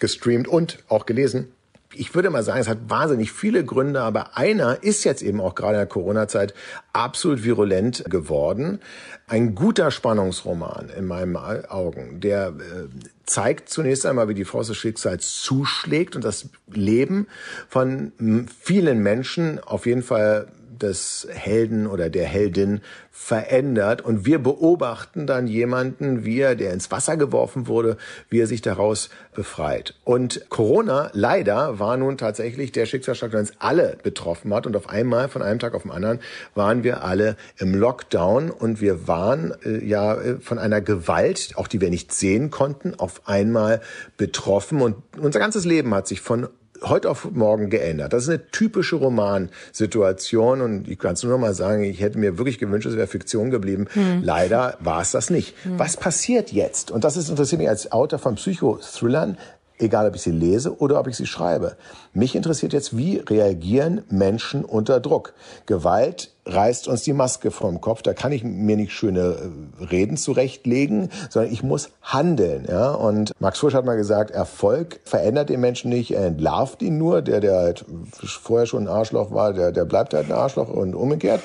gestreamt 0.00 0.48
und 0.48 0.78
auch 0.88 1.06
gelesen. 1.06 1.52
ich 1.96 2.14
würde 2.14 2.30
mal 2.30 2.42
sagen, 2.42 2.60
es 2.60 2.68
hat 2.68 2.88
wahnsinnig 2.88 3.32
viele 3.32 3.64
Gründe, 3.64 4.00
aber 4.00 4.36
einer 4.36 4.82
ist 4.82 5.04
jetzt 5.04 5.22
eben 5.22 5.40
auch 5.40 5.54
gerade 5.54 5.74
in 5.74 5.80
der 5.80 5.86
Corona-Zeit 5.86 6.54
absolut 6.92 7.44
virulent 7.44 8.04
geworden. 8.08 8.80
Ein 9.26 9.54
guter 9.54 9.90
Spannungsroman 9.90 10.90
in 10.96 11.06
meinen 11.06 11.36
Augen, 11.36 12.20
der 12.20 12.48
äh, 12.48 12.88
zeigt 13.26 13.68
zunächst 13.68 14.06
einmal, 14.06 14.28
wie 14.28 14.34
die 14.34 14.44
Force 14.44 14.68
des 14.68 14.76
Schicksals 14.76 15.40
zuschlägt 15.40 16.16
und 16.16 16.24
das 16.24 16.48
Leben 16.66 17.26
von 17.68 18.12
vielen 18.60 18.98
Menschen 19.02 19.58
auf 19.60 19.86
jeden 19.86 20.02
Fall 20.02 20.48
des 20.78 21.26
Helden 21.30 21.86
oder 21.86 22.10
der 22.10 22.26
Heldin 22.26 22.80
verändert. 23.10 24.02
Und 24.02 24.26
wir 24.26 24.38
beobachten 24.38 25.26
dann 25.26 25.46
jemanden, 25.46 26.24
wie 26.24 26.40
er, 26.40 26.56
der 26.56 26.72
ins 26.72 26.90
Wasser 26.90 27.16
geworfen 27.16 27.68
wurde, 27.68 27.96
wie 28.28 28.40
er 28.40 28.46
sich 28.46 28.60
daraus 28.60 29.08
befreit. 29.34 29.94
Und 30.04 30.48
Corona, 30.48 31.10
leider, 31.12 31.78
war 31.78 31.96
nun 31.96 32.18
tatsächlich 32.18 32.72
der 32.72 32.86
Schicksalsschlag, 32.86 33.30
der 33.30 33.40
uns 33.40 33.52
alle 33.60 33.96
betroffen 34.02 34.52
hat. 34.52 34.66
Und 34.66 34.76
auf 34.76 34.88
einmal, 34.88 35.28
von 35.28 35.42
einem 35.42 35.60
Tag 35.60 35.74
auf 35.74 35.82
den 35.82 35.92
anderen, 35.92 36.18
waren 36.54 36.82
wir 36.82 37.04
alle 37.04 37.36
im 37.58 37.74
Lockdown 37.74 38.50
und 38.50 38.80
wir 38.80 39.06
waren 39.06 39.54
äh, 39.64 39.84
ja 39.84 40.14
äh, 40.14 40.36
von 40.40 40.58
einer 40.58 40.80
Gewalt, 40.80 41.52
auch 41.56 41.68
die 41.68 41.80
wir 41.80 41.90
nicht 41.90 42.12
sehen 42.12 42.50
konnten, 42.50 42.94
auf 42.94 43.28
einmal 43.28 43.80
betroffen. 44.16 44.80
Und 44.80 44.96
unser 45.18 45.38
ganzes 45.38 45.64
Leben 45.64 45.94
hat 45.94 46.08
sich 46.08 46.20
von 46.20 46.48
heute 46.88 47.10
auf 47.10 47.30
morgen 47.32 47.70
geändert. 47.70 48.12
Das 48.12 48.24
ist 48.24 48.28
eine 48.28 48.50
typische 48.50 48.96
Romansituation 48.96 50.60
und 50.60 50.88
ich 50.88 50.98
kann 50.98 51.14
es 51.14 51.22
nur 51.22 51.32
noch 51.32 51.38
mal 51.38 51.54
sagen, 51.54 51.84
ich 51.84 52.00
hätte 52.00 52.18
mir 52.18 52.38
wirklich 52.38 52.58
gewünscht, 52.58 52.86
es 52.86 52.96
wäre 52.96 53.06
Fiktion 53.06 53.50
geblieben. 53.50 53.86
Hm. 53.92 54.22
Leider 54.22 54.76
war 54.80 55.00
es 55.00 55.10
das 55.10 55.30
nicht. 55.30 55.54
Hm. 55.64 55.78
Was 55.78 55.96
passiert 55.96 56.52
jetzt? 56.52 56.90
Und 56.90 57.04
das 57.04 57.16
ist 57.16 57.28
interessiert 57.28 57.60
mich 57.60 57.68
als 57.68 57.92
Autor 57.92 58.18
von 58.18 58.36
Psychothrillern 58.36 59.38
egal 59.78 60.06
ob 60.08 60.14
ich 60.14 60.22
sie 60.22 60.30
lese 60.30 60.78
oder 60.78 61.00
ob 61.00 61.08
ich 61.08 61.16
sie 61.16 61.26
schreibe. 61.26 61.76
Mich 62.12 62.36
interessiert 62.36 62.72
jetzt, 62.72 62.96
wie 62.96 63.18
reagieren 63.18 64.02
Menschen 64.08 64.64
unter 64.64 65.00
Druck. 65.00 65.34
Gewalt 65.66 66.30
reißt 66.46 66.88
uns 66.88 67.02
die 67.02 67.12
Maske 67.12 67.50
vom 67.50 67.80
Kopf. 67.80 68.02
Da 68.02 68.12
kann 68.12 68.32
ich 68.32 68.44
mir 68.44 68.76
nicht 68.76 68.92
schöne 68.92 69.36
äh, 69.80 69.84
Reden 69.84 70.16
zurechtlegen, 70.16 71.10
sondern 71.30 71.52
ich 71.52 71.62
muss 71.62 71.90
handeln. 72.02 72.66
Ja? 72.68 72.92
Und 72.92 73.32
Max 73.40 73.58
Fusch 73.58 73.74
hat 73.74 73.84
mal 73.84 73.96
gesagt, 73.96 74.30
Erfolg 74.30 75.00
verändert 75.04 75.48
den 75.48 75.60
Menschen 75.60 75.90
nicht, 75.90 76.12
er 76.12 76.26
entlarvt 76.26 76.82
ihn 76.82 76.98
nur. 76.98 77.22
Der, 77.22 77.40
der 77.40 77.56
halt 77.56 77.84
vorher 78.12 78.66
schon 78.66 78.84
ein 78.84 78.88
Arschloch 78.88 79.32
war, 79.32 79.52
der, 79.52 79.72
der 79.72 79.84
bleibt 79.84 80.14
halt 80.14 80.26
ein 80.26 80.36
Arschloch 80.36 80.68
und 80.68 80.94
umgekehrt. 80.94 81.40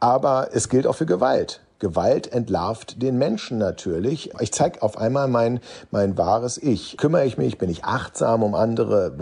Aber 0.00 0.48
es 0.52 0.68
gilt 0.68 0.86
auch 0.86 0.94
für 0.94 1.06
Gewalt. 1.06 1.60
Gewalt 1.78 2.32
entlarvt 2.32 3.02
den 3.02 3.18
Menschen 3.18 3.58
natürlich. 3.58 4.32
Ich 4.40 4.52
zeige 4.52 4.82
auf 4.82 4.98
einmal 4.98 5.28
mein, 5.28 5.60
mein 5.90 6.18
wahres 6.18 6.58
Ich. 6.58 6.96
Kümmere 6.96 7.24
ich 7.24 7.38
mich, 7.38 7.58
bin 7.58 7.70
ich 7.70 7.84
achtsam 7.84 8.42
um 8.42 8.54
andere, 8.54 9.12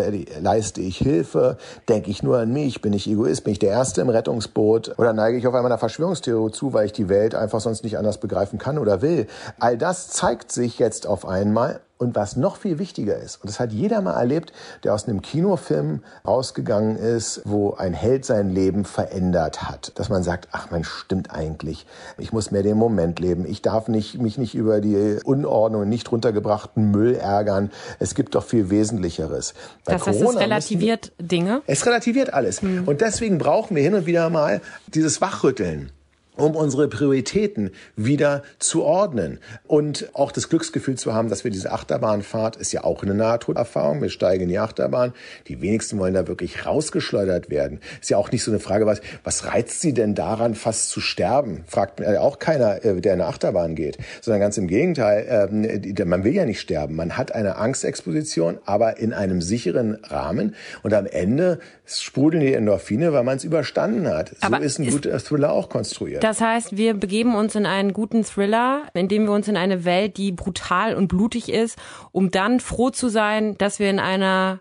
leiste 0.40 0.80
ich 0.80 0.98
Hilfe, 0.98 1.58
denke 1.88 2.10
ich 2.10 2.22
nur 2.22 2.38
an 2.38 2.52
mich, 2.52 2.80
bin 2.80 2.92
ich 2.92 3.08
Egoist, 3.08 3.44
bin 3.44 3.52
ich 3.52 3.58
der 3.58 3.70
Erste 3.70 4.00
im 4.00 4.08
Rettungsboot? 4.08 4.98
Oder 4.98 5.12
neige 5.12 5.38
ich 5.38 5.46
auf 5.46 5.54
einmal 5.54 5.70
einer 5.70 5.78
Verschwörungstheorie 5.78 6.52
zu, 6.52 6.72
weil 6.72 6.86
ich 6.86 6.92
die 6.92 7.08
Welt 7.08 7.34
einfach 7.34 7.60
sonst 7.60 7.84
nicht 7.84 7.98
anders 7.98 8.18
begreifen 8.18 8.58
kann 8.58 8.78
oder 8.78 9.02
will. 9.02 9.26
All 9.58 9.76
das 9.76 10.08
zeigt 10.08 10.50
sich 10.50 10.78
jetzt 10.78 11.06
auf 11.06 11.26
einmal 11.26 11.80
und 11.98 12.14
was 12.14 12.36
noch 12.36 12.56
viel 12.56 12.78
wichtiger 12.78 13.16
ist, 13.16 13.36
und 13.36 13.48
das 13.48 13.60
hat 13.60 13.72
jeder 13.72 14.00
mal 14.00 14.14
erlebt, 14.14 14.52
der 14.84 14.94
aus 14.94 15.08
einem 15.08 15.22
Kinofilm 15.22 16.02
rausgegangen 16.26 16.96
ist, 16.96 17.42
wo 17.44 17.74
ein 17.74 17.94
Held 17.94 18.24
sein 18.24 18.50
Leben 18.50 18.84
verändert 18.84 19.62
hat, 19.62 19.92
dass 19.98 20.08
man 20.08 20.22
sagt, 20.22 20.48
ach 20.52 20.70
man 20.70 20.84
stimmt 20.84 21.30
eigentlich, 21.30 21.86
ich 22.18 22.32
muss 22.32 22.50
mehr 22.50 22.62
den 22.62 22.76
Moment 22.76 23.18
leben, 23.18 23.46
ich 23.46 23.62
darf 23.62 23.88
nicht, 23.88 24.18
mich 24.20 24.38
nicht 24.38 24.54
über 24.54 24.80
die 24.80 25.18
Unordnung 25.24 25.82
und 25.82 25.88
nicht 25.88 26.10
runtergebrachten 26.10 26.90
Müll 26.90 27.14
ärgern, 27.14 27.70
es 27.98 28.14
gibt 28.14 28.34
doch 28.34 28.44
viel 28.44 28.70
Wesentlicheres. 28.70 29.54
Bei 29.84 29.94
das 29.94 30.06
heißt, 30.06 30.18
Corona 30.20 30.38
es 30.38 30.44
relativiert 30.44 31.12
wir, 31.16 31.26
Dinge? 31.26 31.62
Es 31.66 31.86
relativiert 31.86 32.34
alles. 32.34 32.62
Hm. 32.62 32.86
Und 32.86 33.00
deswegen 33.00 33.38
brauchen 33.38 33.76
wir 33.76 33.82
hin 33.82 33.94
und 33.94 34.06
wieder 34.06 34.30
mal 34.30 34.60
dieses 34.86 35.20
Wachrütteln 35.20 35.90
um 36.36 36.54
unsere 36.54 36.88
Prioritäten 36.88 37.70
wieder 37.96 38.42
zu 38.58 38.84
ordnen 38.84 39.38
und 39.66 40.10
auch 40.12 40.32
das 40.32 40.48
Glücksgefühl 40.48 40.96
zu 40.96 41.14
haben, 41.14 41.28
dass 41.28 41.44
wir 41.44 41.50
diese 41.50 41.72
Achterbahnfahrt 41.72 42.56
ist 42.56 42.72
ja 42.72 42.84
auch 42.84 43.02
eine 43.02 43.14
Nahtoderfahrung. 43.14 44.02
Wir 44.02 44.10
steigen 44.10 44.44
in 44.44 44.48
die 44.48 44.58
Achterbahn. 44.58 45.12
Die 45.48 45.60
wenigsten 45.60 45.98
wollen 45.98 46.14
da 46.14 46.26
wirklich 46.28 46.66
rausgeschleudert 46.66 47.50
werden. 47.50 47.80
Ist 48.00 48.10
ja 48.10 48.16
auch 48.16 48.30
nicht 48.30 48.44
so 48.44 48.50
eine 48.50 48.60
Frage, 48.60 48.86
was, 48.86 49.00
was 49.24 49.46
reizt 49.46 49.80
sie 49.80 49.92
denn 49.92 50.14
daran, 50.14 50.54
fast 50.54 50.90
zu 50.90 51.00
sterben? 51.00 51.64
Fragt 51.66 52.04
auch 52.04 52.38
keiner, 52.38 52.84
äh, 52.84 53.00
der 53.00 53.14
in 53.14 53.20
eine 53.20 53.28
Achterbahn 53.28 53.74
geht, 53.74 53.98
sondern 54.20 54.40
ganz 54.40 54.58
im 54.58 54.66
Gegenteil. 54.66 55.50
Ähm, 55.52 56.08
man 56.08 56.24
will 56.24 56.34
ja 56.34 56.44
nicht 56.44 56.60
sterben. 56.60 56.96
Man 56.96 57.16
hat 57.16 57.32
eine 57.32 57.56
Angstexposition, 57.56 58.58
aber 58.64 58.98
in 58.98 59.12
einem 59.12 59.40
sicheren 59.40 59.98
Rahmen 60.04 60.54
und 60.82 60.94
am 60.94 61.06
Ende 61.06 61.58
sprudeln 61.86 62.42
die 62.42 62.52
Endorphine, 62.52 63.12
weil 63.12 63.22
man 63.22 63.36
es 63.36 63.44
überstanden 63.44 64.08
hat. 64.08 64.30
So 64.30 64.34
aber 64.40 64.60
ist 64.60 64.78
ein 64.78 64.90
guter 64.90 65.18
Thriller 65.18 65.52
auch 65.52 65.68
konstruiert. 65.68 66.22
Das 66.26 66.40
heißt, 66.40 66.76
wir 66.76 66.94
begeben 66.94 67.36
uns 67.36 67.54
in 67.54 67.66
einen 67.66 67.92
guten 67.92 68.24
Thriller, 68.24 68.88
indem 68.94 69.26
wir 69.26 69.30
uns 69.30 69.46
in 69.46 69.56
eine 69.56 69.84
Welt, 69.84 70.16
die 70.16 70.32
brutal 70.32 70.96
und 70.96 71.06
blutig 71.06 71.48
ist, 71.52 71.78
um 72.10 72.32
dann 72.32 72.58
froh 72.58 72.90
zu 72.90 73.08
sein, 73.08 73.56
dass 73.58 73.78
wir 73.78 73.88
in 73.88 74.00
einer 74.00 74.58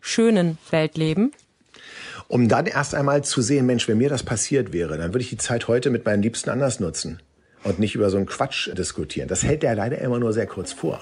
schönen 0.00 0.56
Welt 0.70 0.96
leben? 0.96 1.32
Um 2.28 2.46
dann 2.46 2.66
erst 2.66 2.94
einmal 2.94 3.24
zu 3.24 3.42
sehen, 3.42 3.66
Mensch, 3.66 3.88
wenn 3.88 3.98
mir 3.98 4.08
das 4.08 4.22
passiert 4.22 4.72
wäre, 4.72 4.98
dann 4.98 5.12
würde 5.12 5.22
ich 5.22 5.30
die 5.30 5.36
Zeit 5.36 5.66
heute 5.66 5.90
mit 5.90 6.04
meinen 6.04 6.22
Liebsten 6.22 6.48
anders 6.48 6.78
nutzen 6.78 7.20
und 7.64 7.80
nicht 7.80 7.96
über 7.96 8.08
so 8.08 8.16
einen 8.16 8.26
Quatsch 8.26 8.70
diskutieren. 8.78 9.26
Das 9.26 9.42
hält 9.42 9.64
der 9.64 9.74
leider 9.74 9.98
immer 9.98 10.20
nur 10.20 10.32
sehr 10.32 10.46
kurz 10.46 10.70
vor. 10.70 11.00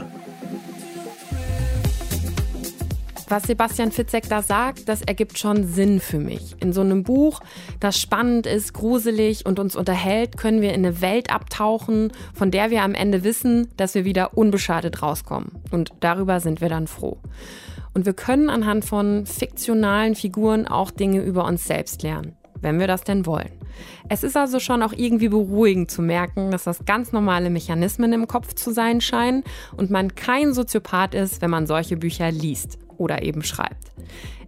Was 3.30 3.42
Sebastian 3.42 3.92
Fitzek 3.92 4.28
da 4.28 4.42
sagt, 4.42 4.88
das 4.88 5.02
ergibt 5.02 5.38
schon 5.38 5.66
Sinn 5.66 6.00
für 6.00 6.18
mich. 6.18 6.56
In 6.60 6.72
so 6.72 6.80
einem 6.80 7.02
Buch, 7.02 7.40
das 7.78 8.00
spannend 8.00 8.46
ist, 8.46 8.72
gruselig 8.72 9.44
und 9.44 9.58
uns 9.58 9.76
unterhält, 9.76 10.36
können 10.36 10.62
wir 10.62 10.72
in 10.72 10.86
eine 10.86 11.00
Welt 11.00 11.30
abtauchen, 11.30 12.12
von 12.32 12.50
der 12.50 12.70
wir 12.70 12.82
am 12.82 12.94
Ende 12.94 13.24
wissen, 13.24 13.68
dass 13.76 13.94
wir 13.94 14.04
wieder 14.04 14.36
unbeschadet 14.36 15.02
rauskommen. 15.02 15.52
Und 15.70 15.92
darüber 16.00 16.40
sind 16.40 16.60
wir 16.60 16.68
dann 16.68 16.86
froh. 16.86 17.18
Und 17.92 18.06
wir 18.06 18.14
können 18.14 18.48
anhand 18.48 18.84
von 18.84 19.26
fiktionalen 19.26 20.14
Figuren 20.14 20.66
auch 20.66 20.90
Dinge 20.90 21.20
über 21.20 21.44
uns 21.44 21.66
selbst 21.66 22.02
lernen, 22.02 22.36
wenn 22.60 22.78
wir 22.78 22.86
das 22.86 23.02
denn 23.02 23.26
wollen. 23.26 23.52
Es 24.08 24.22
ist 24.22 24.36
also 24.36 24.58
schon 24.58 24.82
auch 24.82 24.92
irgendwie 24.92 25.28
beruhigend 25.28 25.90
zu 25.90 26.02
merken, 26.02 26.50
dass 26.50 26.64
das 26.64 26.84
ganz 26.84 27.12
normale 27.12 27.50
Mechanismen 27.50 28.12
im 28.12 28.26
Kopf 28.26 28.54
zu 28.54 28.72
sein 28.72 29.00
scheinen 29.00 29.44
und 29.76 29.90
man 29.90 30.14
kein 30.14 30.54
Soziopath 30.54 31.14
ist, 31.14 31.42
wenn 31.42 31.50
man 31.50 31.66
solche 31.66 31.96
Bücher 31.96 32.30
liest 32.30 32.78
oder 32.98 33.22
eben 33.22 33.42
schreibt. 33.42 33.92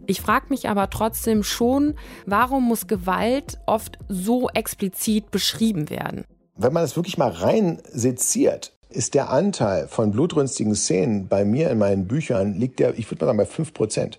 Ich 0.06 0.20
frage 0.20 0.46
mich 0.48 0.68
aber 0.68 0.90
trotzdem 0.90 1.42
schon, 1.42 1.94
warum 2.26 2.64
muss 2.64 2.86
Gewalt 2.86 3.58
oft 3.66 3.98
so 4.08 4.48
explizit 4.48 5.30
beschrieben 5.30 5.88
werden? 5.88 6.24
Wenn 6.56 6.72
man 6.72 6.84
es 6.84 6.96
wirklich 6.96 7.16
mal 7.16 7.30
rein 7.30 7.80
seziert, 7.90 8.72
ist 8.90 9.14
der 9.14 9.30
Anteil 9.30 9.86
von 9.88 10.10
blutrünstigen 10.10 10.74
Szenen 10.74 11.28
bei 11.28 11.44
mir 11.44 11.70
in 11.70 11.78
meinen 11.78 12.06
Büchern 12.06 12.54
liegt 12.54 12.80
der, 12.80 12.98
ich 12.98 13.10
würde 13.10 13.24
mal 13.24 13.28
sagen, 13.28 13.38
bei 13.38 13.46
fünf 13.46 13.72
Prozent. 13.72 14.18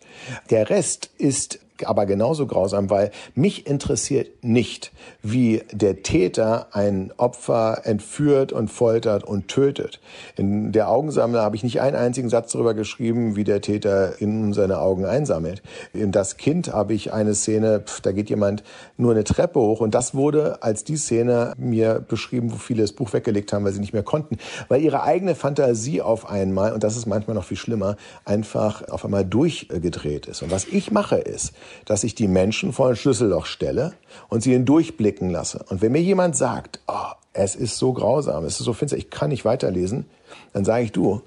Der 0.50 0.70
Rest 0.70 1.12
ist 1.18 1.60
aber 1.88 2.06
genauso 2.06 2.48
grausam, 2.48 2.90
weil 2.90 3.12
mich 3.36 3.68
interessiert 3.68 4.44
nicht, 4.44 4.92
wie 5.22 5.64
der 5.72 6.04
Täter 6.04 6.68
ein 6.72 7.14
Opfer 7.18 7.82
entführt 7.84 8.52
und 8.52 8.70
foltert 8.70 9.24
und 9.24 9.48
tötet. 9.48 10.00
In 10.36 10.72
der 10.72 10.90
Augensammler 10.90 11.42
habe 11.42 11.56
ich 11.56 11.64
nicht 11.64 11.82
einen 11.82 11.96
einzigen 11.96 12.30
Satz 12.30 12.52
darüber 12.52 12.74
geschrieben, 12.74 13.36
wie 13.36 13.44
der 13.44 13.62
Täter 13.62 14.22
in 14.22 14.54
seine 14.54 14.80
Augen 14.80 15.06
einsammelt. 15.06 15.62
In 15.94 16.12
das 16.12 16.38
Kind 16.38 16.74
habe 16.74 16.94
ich 16.94 17.14
eine 17.14 17.36
Szene, 17.36 17.82
pf, 17.86 18.02
da 18.02 18.12
geht 18.12 18.30
jemand 18.30 18.64
nur 18.98 19.12
eine 19.12 19.24
Treppe 19.24 19.60
hoch 19.60 19.82
und 19.82 19.94
das 19.96 20.16
wurde 20.16 20.64
als 20.64 20.84
die 20.84 20.98
Szene 20.98 21.54
mir 21.58 22.00
beschrieben, 22.00 22.52
wo 22.52 22.58
viele 22.58 22.82
das 22.82 22.94
Buch 22.94 23.14
weggelegt 23.14 23.54
haben, 23.54 23.66
weil 23.66 23.74
sie 23.74 23.80
nicht 23.80 23.94
mehr 23.94 24.04
konnten, 24.04 24.38
weil 24.68 24.82
ihre 24.82 25.04
eigene 25.04 25.36
Fantasie 25.36 26.02
auf 26.02 26.30
einmal, 26.30 26.74
und 26.74 26.84
das 26.84 26.96
ist 26.96 27.06
manchmal 27.06 27.36
noch 27.36 27.44
viel 27.44 27.58
schlimmer, 27.58 27.98
einfach 28.26 28.88
auf 28.90 29.06
einmal 29.06 29.26
durchgedreht 29.26 30.28
ist. 30.28 30.42
Und 30.42 30.52
was 30.52 30.66
ich 30.66 30.92
mache 30.92 31.18
ist, 31.18 31.54
dass 31.86 32.04
ich 32.04 32.16
die 32.16 32.28
Menschen 32.28 32.74
vor 32.74 32.90
ein 32.90 32.96
Schlüsselloch 32.96 33.46
stelle 33.46 33.94
und 34.30 34.42
sie 34.44 34.54
hindurchblicken 34.54 35.30
lasse. 35.30 35.64
Und 35.70 35.82
wenn 35.82 35.92
mir 35.92 36.02
jemand 36.02 36.36
sagt, 36.36 36.80
oh, 36.88 37.14
es 37.34 37.56
ist 37.56 37.78
so 37.78 37.94
grausam, 37.94 38.46
es 38.46 38.60
ist 38.60 38.66
so 38.66 38.74
finster, 38.74 38.98
ich 38.98 39.10
kann 39.10 39.30
nicht 39.30 39.46
weiterlesen, 39.46 40.06
dann 40.54 40.66
sage 40.66 40.84
ich, 40.84 40.92
du, 40.92 41.22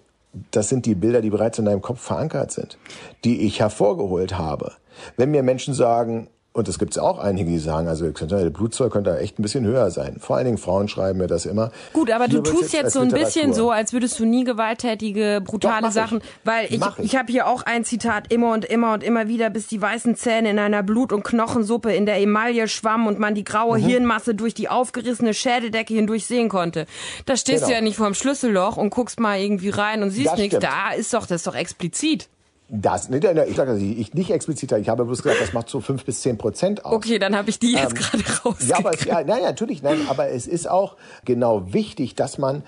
das 0.51 0.69
sind 0.69 0.87
die 0.87 0.95
Bilder, 0.95 1.23
die 1.23 1.31
bereits 1.31 1.59
in 1.59 1.65
deinem 1.65 1.83
Kopf 1.83 2.01
verankert 2.01 2.53
sind, 2.53 2.79
die 3.25 3.43
ich 3.43 3.61
hervorgeholt 3.61 4.37
habe. 4.37 4.73
Wenn 5.17 5.31
mir 5.31 5.43
Menschen 5.43 5.75
sagen, 5.75 6.29
und 6.55 6.69
es 6.69 6.79
gibt 6.79 6.97
auch 7.01 7.19
einige, 7.19 7.51
die 7.51 7.59
sagen, 7.59 7.89
also 7.89 8.09
der 8.09 8.51
Blutzoll 8.51 8.89
könnte 8.89 9.11
da 9.11 9.17
echt 9.19 9.41
ein 9.41 9.43
bisschen 9.43 9.65
höher 9.65 9.91
sein. 9.91 10.19
Vor 10.21 10.37
allen 10.37 10.45
Dingen 10.45 10.59
Frauen 10.59 10.87
schreiben 10.87 11.19
mir 11.19 11.27
das 11.27 11.47
immer. 11.47 11.73
Gut, 11.93 12.13
aber 12.13 12.27
Hier 12.27 12.41
du 12.41 12.49
tust 12.49 12.73
jetzt, 12.73 12.75
jetzt 12.75 12.93
so 12.93 13.01
ein 13.01 13.09
bisschen 13.09 13.53
so, 13.53 13.73
als 13.73 13.93
würdest 13.93 14.21
du 14.21 14.25
nie 14.25 14.45
gewalttätige, 14.45 15.43
brutale 15.45 15.91
Sachen, 15.91 16.19
ich. 16.19 16.25
weil 16.45 16.67
ich, 16.67 16.81
ich, 16.81 16.99
ich 17.07 17.17
habe 17.17 17.33
hier 17.33 17.49
auch 17.49 17.63
ein 17.63 17.85
Zitat 17.85 18.33
immer 18.33 18.53
und 18.53 18.65
immer 18.65 18.95
und 18.95 19.03
immer 19.03 19.27
wieder, 19.27 19.51
bis 19.51 19.67
die 19.67 19.83
weißen 19.83 20.15
Zähne 20.15 20.51
in 20.51 20.61
einer 20.61 20.85
Blut- 20.85 21.13
und 21.13 21.25
Knochensuppe 21.25 21.93
in 21.93 22.07
der 22.07 22.21
Emaille 22.21 22.69
schwammen 22.69 23.09
und 23.09 23.19
man 23.19 23.35
die 23.35 23.43
graue 23.43 23.81
mhm. 23.81 23.87
Hirnmasse 23.87 24.37
durch 24.37 24.55
die 24.55 24.69
aufgerissene 24.69 25.35
Schädeldecke 25.35 25.93
hindurch 25.93 26.25
sehen 26.25 26.49
konnte. 26.49 26.87
Da 27.27 27.37
stehst 27.37 27.65
genau. 27.65 27.67
du 27.67 27.75
ja 27.75 27.81
nicht 27.81 27.97
vorm 27.97 28.15
Schlüsselloch 28.15 28.77
und 28.77 28.91
guckst 28.91 29.19
mal 29.19 29.41
irgendwie 29.41 29.71
rein 29.71 30.05
und 30.05 30.11
siehst 30.11 30.37
nichts. 30.37 30.61
Da 30.61 30.93
ist 30.93 31.15
doch, 31.15 31.27
das 31.27 31.41
ist 31.41 31.49
doch 31.49 31.57
explizit. 31.57 32.29
Das, 32.69 33.11
nee, 33.11 33.19
ich 33.19 33.57
sage 33.57 33.77
ich 33.77 34.15
nicht 34.15 34.31
explizit, 34.31 34.73
ich 34.73 34.89
habe 34.89 35.05
bloß 35.05 35.23
gesagt, 35.23 35.41
das 35.41 35.53
macht 35.53 35.69
so 35.69 35.81
fünf 35.81 36.05
bis 36.05 36.23
zehn 36.23 36.39
Prozent 36.39 36.85
aus. 36.85 36.95
Okay, 36.95 37.19
dann 37.19 37.37
habe 37.37 37.51
ich 37.51 37.59
die 37.59 37.73
jetzt 37.73 37.91
ähm, 37.91 37.95
gerade 37.95 38.25
raus. 38.45 38.57
Ja, 38.67 38.79
aber 38.79 38.95
es, 38.95 39.05
ja, 39.05 39.23
nein, 39.23 39.43
natürlich, 39.43 39.83
nein, 39.83 39.99
aber 40.09 40.29
es 40.31 40.47
ist 40.47 40.69
auch 40.69 40.97
genau 41.25 41.73
wichtig, 41.73 42.15
dass 42.15 42.39
man 42.39 42.63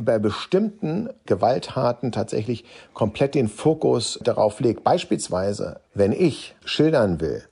bei 0.00 0.18
bestimmten 0.18 1.10
Gewalttaten 1.26 2.12
tatsächlich 2.12 2.64
komplett 2.94 3.34
den 3.34 3.48
Fokus 3.48 4.18
darauf 4.22 4.60
legt. 4.60 4.84
Beispielsweise, 4.84 5.80
wenn 5.92 6.12
ich 6.12 6.54
schildern 6.64 7.20
will, 7.20 7.42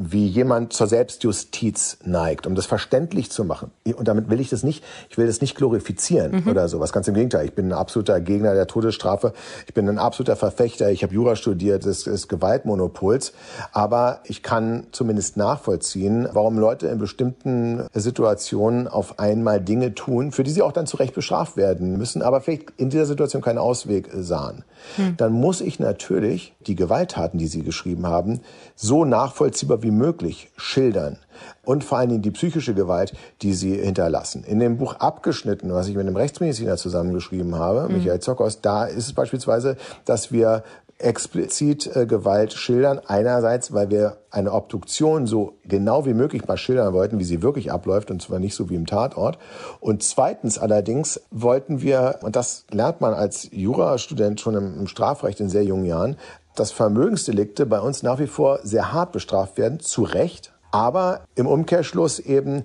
wie 0.00 0.26
jemand 0.26 0.72
zur 0.72 0.86
Selbstjustiz 0.86 1.98
neigt, 2.04 2.46
um 2.46 2.54
das 2.54 2.66
verständlich 2.66 3.32
zu 3.32 3.44
machen. 3.44 3.72
Und 3.84 4.06
damit 4.06 4.30
will 4.30 4.38
ich 4.38 4.48
das 4.48 4.62
nicht, 4.62 4.84
ich 5.10 5.18
will 5.18 5.26
das 5.26 5.40
nicht 5.40 5.56
glorifizieren 5.56 6.44
mhm. 6.44 6.50
oder 6.50 6.68
sowas. 6.68 6.92
Ganz 6.92 7.08
im 7.08 7.14
Gegenteil. 7.14 7.46
Ich 7.46 7.54
bin 7.54 7.66
ein 7.66 7.72
absoluter 7.72 8.20
Gegner 8.20 8.54
der 8.54 8.68
Todesstrafe. 8.68 9.32
Ich 9.66 9.74
bin 9.74 9.88
ein 9.88 9.98
absoluter 9.98 10.36
Verfechter. 10.36 10.90
Ich 10.90 11.02
habe 11.02 11.12
Jura 11.12 11.34
studiert 11.34 11.84
des, 11.84 12.04
des 12.04 12.28
Gewaltmonopols. 12.28 13.32
Aber 13.72 14.20
ich 14.24 14.44
kann 14.44 14.86
zumindest 14.92 15.36
nachvollziehen, 15.36 16.28
warum 16.32 16.58
Leute 16.58 16.86
in 16.86 16.98
bestimmten 16.98 17.84
Situationen 17.92 18.86
auf 18.86 19.18
einmal 19.18 19.60
Dinge 19.60 19.94
tun, 19.94 20.30
für 20.30 20.44
die 20.44 20.52
sie 20.52 20.62
auch 20.62 20.72
dann 20.72 20.86
zu 20.86 20.96
Recht 20.96 21.14
bestraft 21.14 21.56
werden 21.56 21.98
müssen, 21.98 22.22
aber 22.22 22.40
vielleicht 22.40 22.72
in 22.76 22.88
dieser 22.88 23.06
Situation 23.06 23.42
keinen 23.42 23.58
Ausweg 23.58 24.08
sahen. 24.14 24.64
Mhm. 24.96 25.16
Dann 25.16 25.32
muss 25.32 25.60
ich 25.60 25.78
natürlich 25.78 26.54
die 26.66 26.74
Gewalttaten, 26.74 27.38
die 27.38 27.46
sie 27.46 27.62
geschrieben 27.62 28.06
haben, 28.06 28.40
so 28.74 29.04
nachvollziehbar 29.04 29.82
wie 29.82 29.90
möglich 29.90 30.50
schildern 30.56 31.18
und 31.64 31.84
vor 31.84 31.98
allen 31.98 32.08
Dingen 32.08 32.22
die 32.22 32.30
psychische 32.30 32.74
Gewalt, 32.74 33.12
die 33.42 33.54
sie 33.54 33.76
hinterlassen. 33.76 34.44
In 34.44 34.58
dem 34.58 34.78
Buch 34.78 34.94
Abgeschnitten, 34.94 35.72
was 35.72 35.88
ich 35.88 35.94
mit 35.94 36.06
einem 36.06 36.16
Rechtsmediziner 36.16 36.76
zusammengeschrieben 36.76 37.54
habe, 37.56 37.88
mhm. 37.88 37.98
Michael 37.98 38.20
Zockers, 38.20 38.60
da 38.60 38.84
ist 38.84 39.06
es 39.06 39.12
beispielsweise, 39.12 39.76
dass 40.04 40.32
wir 40.32 40.64
explizit 40.98 41.94
äh, 41.94 42.06
Gewalt 42.06 42.52
schildern. 42.52 43.00
Einerseits, 43.06 43.72
weil 43.72 43.90
wir 43.90 44.18
eine 44.30 44.52
Obduktion 44.52 45.26
so 45.26 45.54
genau 45.64 46.06
wie 46.06 46.14
möglich 46.14 46.46
mal 46.46 46.56
schildern 46.56 46.92
wollten, 46.92 47.18
wie 47.18 47.24
sie 47.24 47.42
wirklich 47.42 47.70
abläuft, 47.70 48.10
und 48.10 48.20
zwar 48.20 48.40
nicht 48.40 48.54
so 48.54 48.68
wie 48.68 48.74
im 48.74 48.86
Tatort. 48.86 49.38
Und 49.80 50.02
zweitens 50.02 50.58
allerdings 50.58 51.20
wollten 51.30 51.80
wir, 51.82 52.18
und 52.22 52.36
das 52.36 52.66
lernt 52.70 53.00
man 53.00 53.14
als 53.14 53.48
Jurastudent 53.52 54.40
schon 54.40 54.56
im, 54.56 54.80
im 54.80 54.86
Strafrecht 54.88 55.40
in 55.40 55.48
sehr 55.48 55.64
jungen 55.64 55.86
Jahren, 55.86 56.16
dass 56.56 56.72
Vermögensdelikte 56.72 57.66
bei 57.66 57.80
uns 57.80 58.02
nach 58.02 58.18
wie 58.18 58.26
vor 58.26 58.60
sehr 58.64 58.92
hart 58.92 59.12
bestraft 59.12 59.56
werden, 59.58 59.78
zu 59.78 60.02
Recht, 60.02 60.52
aber 60.72 61.20
im 61.36 61.46
Umkehrschluss 61.46 62.18
eben 62.18 62.64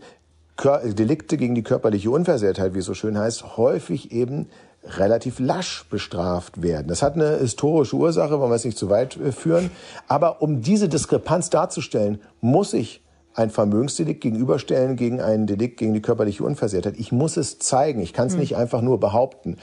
Delikte 0.61 1.37
gegen 1.37 1.55
die 1.55 1.63
körperliche 1.63 2.11
Unversehrtheit, 2.11 2.73
wie 2.73 2.79
es 2.79 2.85
so 2.85 2.93
schön 2.93 3.17
heißt, 3.17 3.57
häufig 3.57 4.11
eben 4.11 4.49
relativ 4.85 5.39
lasch 5.39 5.85
bestraft 5.89 6.61
werden. 6.61 6.87
Das 6.87 7.01
hat 7.01 7.15
eine 7.15 7.37
historische 7.37 7.95
Ursache, 7.95 8.39
wollen 8.39 8.51
wir 8.51 8.55
es 8.55 8.65
nicht 8.65 8.77
zu 8.77 8.89
weit 8.89 9.17
äh, 9.17 9.31
führen. 9.31 9.71
Aber 10.07 10.41
um 10.41 10.61
diese 10.61 10.89
Diskrepanz 10.89 11.49
darzustellen, 11.49 12.21
muss 12.41 12.73
ich 12.73 13.01
ein 13.35 13.49
Vermögensdelikt 13.49 14.21
gegenüberstellen 14.21 14.95
gegen 14.95 15.21
einen 15.21 15.47
Delikt 15.47 15.77
gegen 15.77 15.93
die 15.93 16.01
körperliche 16.01 16.43
Unversehrtheit. 16.43 16.95
Ich 16.97 17.11
muss 17.11 17.37
es 17.37 17.59
zeigen. 17.59 18.01
Ich 18.01 18.13
kann 18.13 18.27
es 18.27 18.33
hm. 18.33 18.41
nicht 18.41 18.55
einfach 18.55 18.81
nur 18.81 18.99
behaupten. 18.99 19.57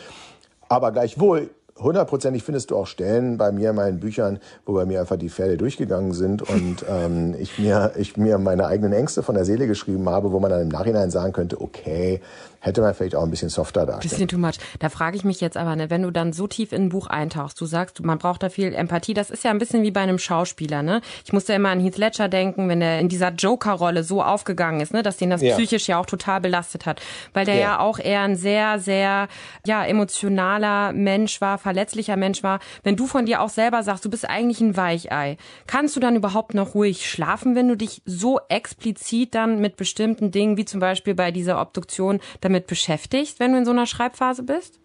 Aber 0.69 0.93
gleichwohl 0.93 1.51
hundertprozentig 1.81 2.43
findest 2.43 2.71
du 2.71 2.77
auch 2.77 2.87
Stellen 2.87 3.37
bei 3.39 3.53
mir 3.53 3.71
in 3.71 3.77
meinen 3.77 4.01
Büchern, 4.01 4.39
wo 4.67 4.75
bei 4.75 4.87
mir 4.87 5.01
einfach 5.01 5.17
die 5.17 5.31
Pferde 5.31 5.57
durchgegangen 5.57 6.13
sind 6.13 6.43
und 6.43 6.85
ähm, 6.89 7.35
ich, 7.39 7.59
mir, 7.59 7.93
ich 7.97 8.17
mir 8.17 8.39
meine 8.39 8.67
eigenen 8.67 8.93
Ängste 8.93 9.23
von 9.23 9.35
der 9.35 9.45
Seele 9.45 9.67
geschrieben 9.67 10.09
habe, 10.09 10.33
wo 10.33 10.41
man 10.41 10.51
dann 10.51 10.63
im 10.63 10.69
Nachhinein 10.69 11.11
sagen 11.11 11.33
könnte, 11.33 11.61
okay, 11.61 12.21
hätte 12.61 12.83
man 12.83 12.95
vielleicht 12.95 13.17
auch 13.17 13.23
ein 13.23 13.31
bisschen 13.31 13.49
softer 13.49 13.87
darstellen. 13.87 14.11
Bisschen 14.11 14.29
too 14.29 14.39
much. 14.39 14.59
Da 14.79 14.91
frage 14.91 15.17
ich 15.17 15.25
mich 15.25 15.41
jetzt 15.41 15.57
aber, 15.57 15.75
ne, 15.77 15.91
wenn 15.91 16.03
du 16.03 16.11
dann 16.11 16.33
so 16.33 16.47
tief 16.47 16.73
in 16.73 16.85
ein 16.85 16.89
Buch 16.91 17.07
eintauchst, 17.07 17.61
du 17.61 17.67
sagst, 17.67 18.05
man 18.05 18.19
braucht 18.19 18.43
da 18.43 18.51
viel 18.51 18.75
Empathie, 18.75 19.15
das 19.15 19.31
ist 19.31 19.45
ja 19.45 19.51
ein 19.51 19.59
bisschen 19.59 19.83
wie 19.83 19.91
bei 19.91 20.01
einem 20.01 20.19
Schauspieler, 20.19 20.83
ne? 20.83 21.01
Ich 21.25 21.33
musste 21.33 21.55
immer 21.55 21.71
an 21.71 21.81
Heath 21.81 21.97
Ledger 21.97 22.29
denken, 22.29 22.69
wenn 22.69 22.83
er 22.83 23.01
in 23.01 23.09
dieser 23.09 23.31
Joker-Rolle 23.31 24.05
so 24.05 24.23
aufgegangen 24.23 24.81
ist, 24.81 24.93
ne, 24.93 25.03
dass 25.03 25.17
den 25.17 25.31
das 25.31 25.41
ja. 25.41 25.55
psychisch 25.55 25.89
ja 25.89 25.99
auch 25.99 26.07
total 26.07 26.41
belastet 26.41 26.85
hat, 26.85 27.01
weil 27.33 27.47
der 27.47 27.55
ja. 27.55 27.61
ja 27.61 27.81
auch 27.81 27.99
eher 27.99 28.23
ein 28.23 28.37
sehr, 28.37 28.79
sehr, 28.79 29.29
ja, 29.67 29.85
emotionaler 29.85 30.93
Mensch 30.93 31.41
war, 31.41 31.59
verletzlicher 31.71 32.17
Mensch 32.17 32.43
war. 32.43 32.59
Wenn 32.83 32.97
du 32.97 33.07
von 33.07 33.27
dir 33.27 33.41
auch 33.41 33.49
selber 33.49 33.85
sagst, 33.85 34.05
du 34.05 34.11
bist 34.11 34.29
eigentlich 34.29 34.61
ein 34.61 34.77
Weichei, 34.77 35.37
kannst 35.69 35.95
du 35.95 36.01
dann 36.01 36.17
überhaupt 36.17 36.53
noch 36.53 36.75
ruhig 36.75 37.09
schlafen, 37.09 37.55
wenn 37.55 37.69
du 37.69 37.77
dich 37.77 38.03
so 38.05 38.41
explizit 38.49 39.37
dann 39.37 39.61
mit 39.61 39.77
bestimmten 39.77 40.33
Dingen, 40.33 40.57
wie 40.57 40.65
zum 40.65 40.81
Beispiel 40.81 41.15
bei 41.15 41.31
dieser 41.31 41.61
Obduktion, 41.61 42.19
damit 42.41 42.67
beschäftigst, 42.67 43.39
wenn 43.39 43.53
du 43.53 43.59
in 43.59 43.65
so 43.65 43.71
einer 43.71 43.87
Schreibphase 43.87 44.43
bist? 44.43 44.81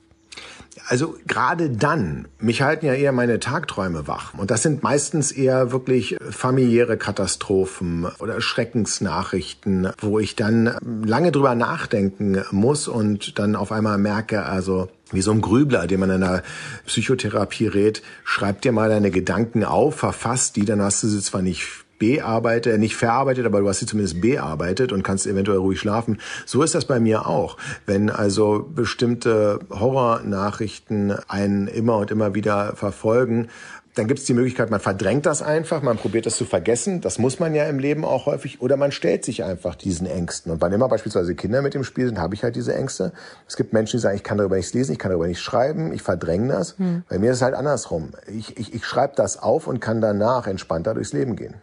Also 0.88 1.15
gerade 1.26 1.69
dann, 1.69 2.28
mich 2.38 2.62
halten 2.62 2.86
ja 2.86 2.93
eher 2.93 3.13
meine 3.13 3.39
Tagträume 3.39 4.08
wach. 4.08 4.34
Und 4.38 4.52
das 4.52 4.62
sind 4.62 4.84
meistens 4.84 5.32
eher 5.32 5.71
wirklich 5.71 6.17
familiäre 6.30 6.98
Katastrophen 6.98 8.06
oder 8.19 8.41
Schreckensnachrichten, 8.41 9.89
wo 10.00 10.19
ich 10.19 10.36
dann 10.36 10.76
lange 11.04 11.32
drüber 11.32 11.56
nachdenken 11.56 12.43
muss 12.52 12.88
und 12.88 13.39
dann 13.39 13.56
auf 13.56 13.71
einmal 13.71 13.98
merke, 13.98 14.43
also 14.43 14.89
wie 15.12 15.22
so 15.22 15.32
ein 15.32 15.41
Grübler, 15.41 15.88
dem 15.88 16.00
man 16.00 16.10
in 16.10 16.24
einer 16.24 16.44
Psychotherapie 16.86 17.68
rät, 17.68 18.02
schreib 18.24 18.62
dir 18.62 18.72
mal 18.72 18.89
deine 18.89 19.12
Gedanken 19.12 19.63
auf, 19.63 19.96
verfasst 19.96 20.56
die, 20.56 20.65
dann 20.65 20.82
hast 20.82 21.04
du 21.04 21.08
sie 21.08 21.22
zwar 21.22 21.41
nicht 21.41 21.86
bearbeitet, 21.98 22.80
nicht 22.80 22.96
verarbeitet, 22.96 23.46
aber 23.46 23.62
du 23.62 23.70
hast 23.70 23.80
sie 23.80 23.86
zumindest 23.86 24.22
bearbeitet 24.22 24.91
und 24.91 25.04
kannst 25.04 25.28
eventuell 25.28 25.60
ruhig 25.60 25.80
schlafen. 25.80 26.20
So 26.46 26.62
ist 26.62 26.76
das 26.76 26.86
bei 26.86 27.00
mir 27.00 27.28
auch. 27.28 27.58
Wenn 27.86 28.10
also 28.10 28.70
bestimmte 28.74 29.60
Horrornachrichten 29.70 31.12
einen 31.28 31.68
immer 31.68 31.98
und 31.98 32.12
immer 32.12 32.36
wieder 32.36 32.76
verfolgen, 32.76 33.48
dann 33.96 34.08
gibt 34.08 34.20
es 34.20 34.26
die 34.26 34.34
Möglichkeit, 34.34 34.70
man 34.70 34.82
verdrängt 34.82 35.26
das 35.26 35.42
einfach, 35.42 35.82
man 35.82 35.98
probiert 35.98 36.26
das 36.26 36.36
zu 36.36 36.46
vergessen. 36.46 37.00
Das 37.00 37.18
muss 37.18 37.40
man 37.40 37.56
ja 37.56 37.64
im 37.66 37.80
Leben 37.80 38.04
auch 38.04 38.26
häufig. 38.26 38.62
Oder 38.62 38.76
man 38.76 38.92
stellt 38.92 39.24
sich 39.24 39.44
einfach 39.44 39.76
diesen 39.76 40.06
Ängsten. 40.06 40.52
Und 40.52 40.62
wann 40.62 40.74
immer 40.74 40.90
beispielsweise 40.90 41.34
Kinder 41.34 41.62
mit 41.62 41.76
im 41.76 41.86
Spiel 41.86 42.06
sind, 42.08 42.20
habe 42.20 42.36
ich 42.36 42.44
halt 42.44 42.56
diese 42.56 42.76
Ängste. 42.76 43.14
Es 43.48 43.56
gibt 43.56 43.72
Menschen, 43.72 43.98
die 43.98 44.02
sagen, 44.02 44.18
ich 44.18 44.24
kann 44.24 44.38
darüber 44.38 44.58
nichts 44.58 44.74
lesen, 44.74 44.92
ich 44.92 45.00
kann 45.00 45.12
darüber 45.12 45.28
nicht 45.28 45.42
schreiben, 45.42 45.94
ich 45.94 46.02
verdränge 46.02 46.54
das. 46.54 46.78
Hm. 46.78 47.04
Bei 47.08 47.18
mir 47.18 47.32
ist 47.32 47.38
es 47.38 47.42
halt 47.42 47.56
andersrum. 47.56 48.12
Ich, 48.28 48.58
ich, 48.58 48.74
ich 48.74 48.86
schreibe 48.86 49.14
das 49.16 49.42
auf 49.42 49.68
und 49.68 49.80
kann 49.80 50.02
danach 50.02 50.46
entspannter 50.46 50.94
durchs 50.94 51.14
Leben 51.14 51.38
gehen. 51.38 51.56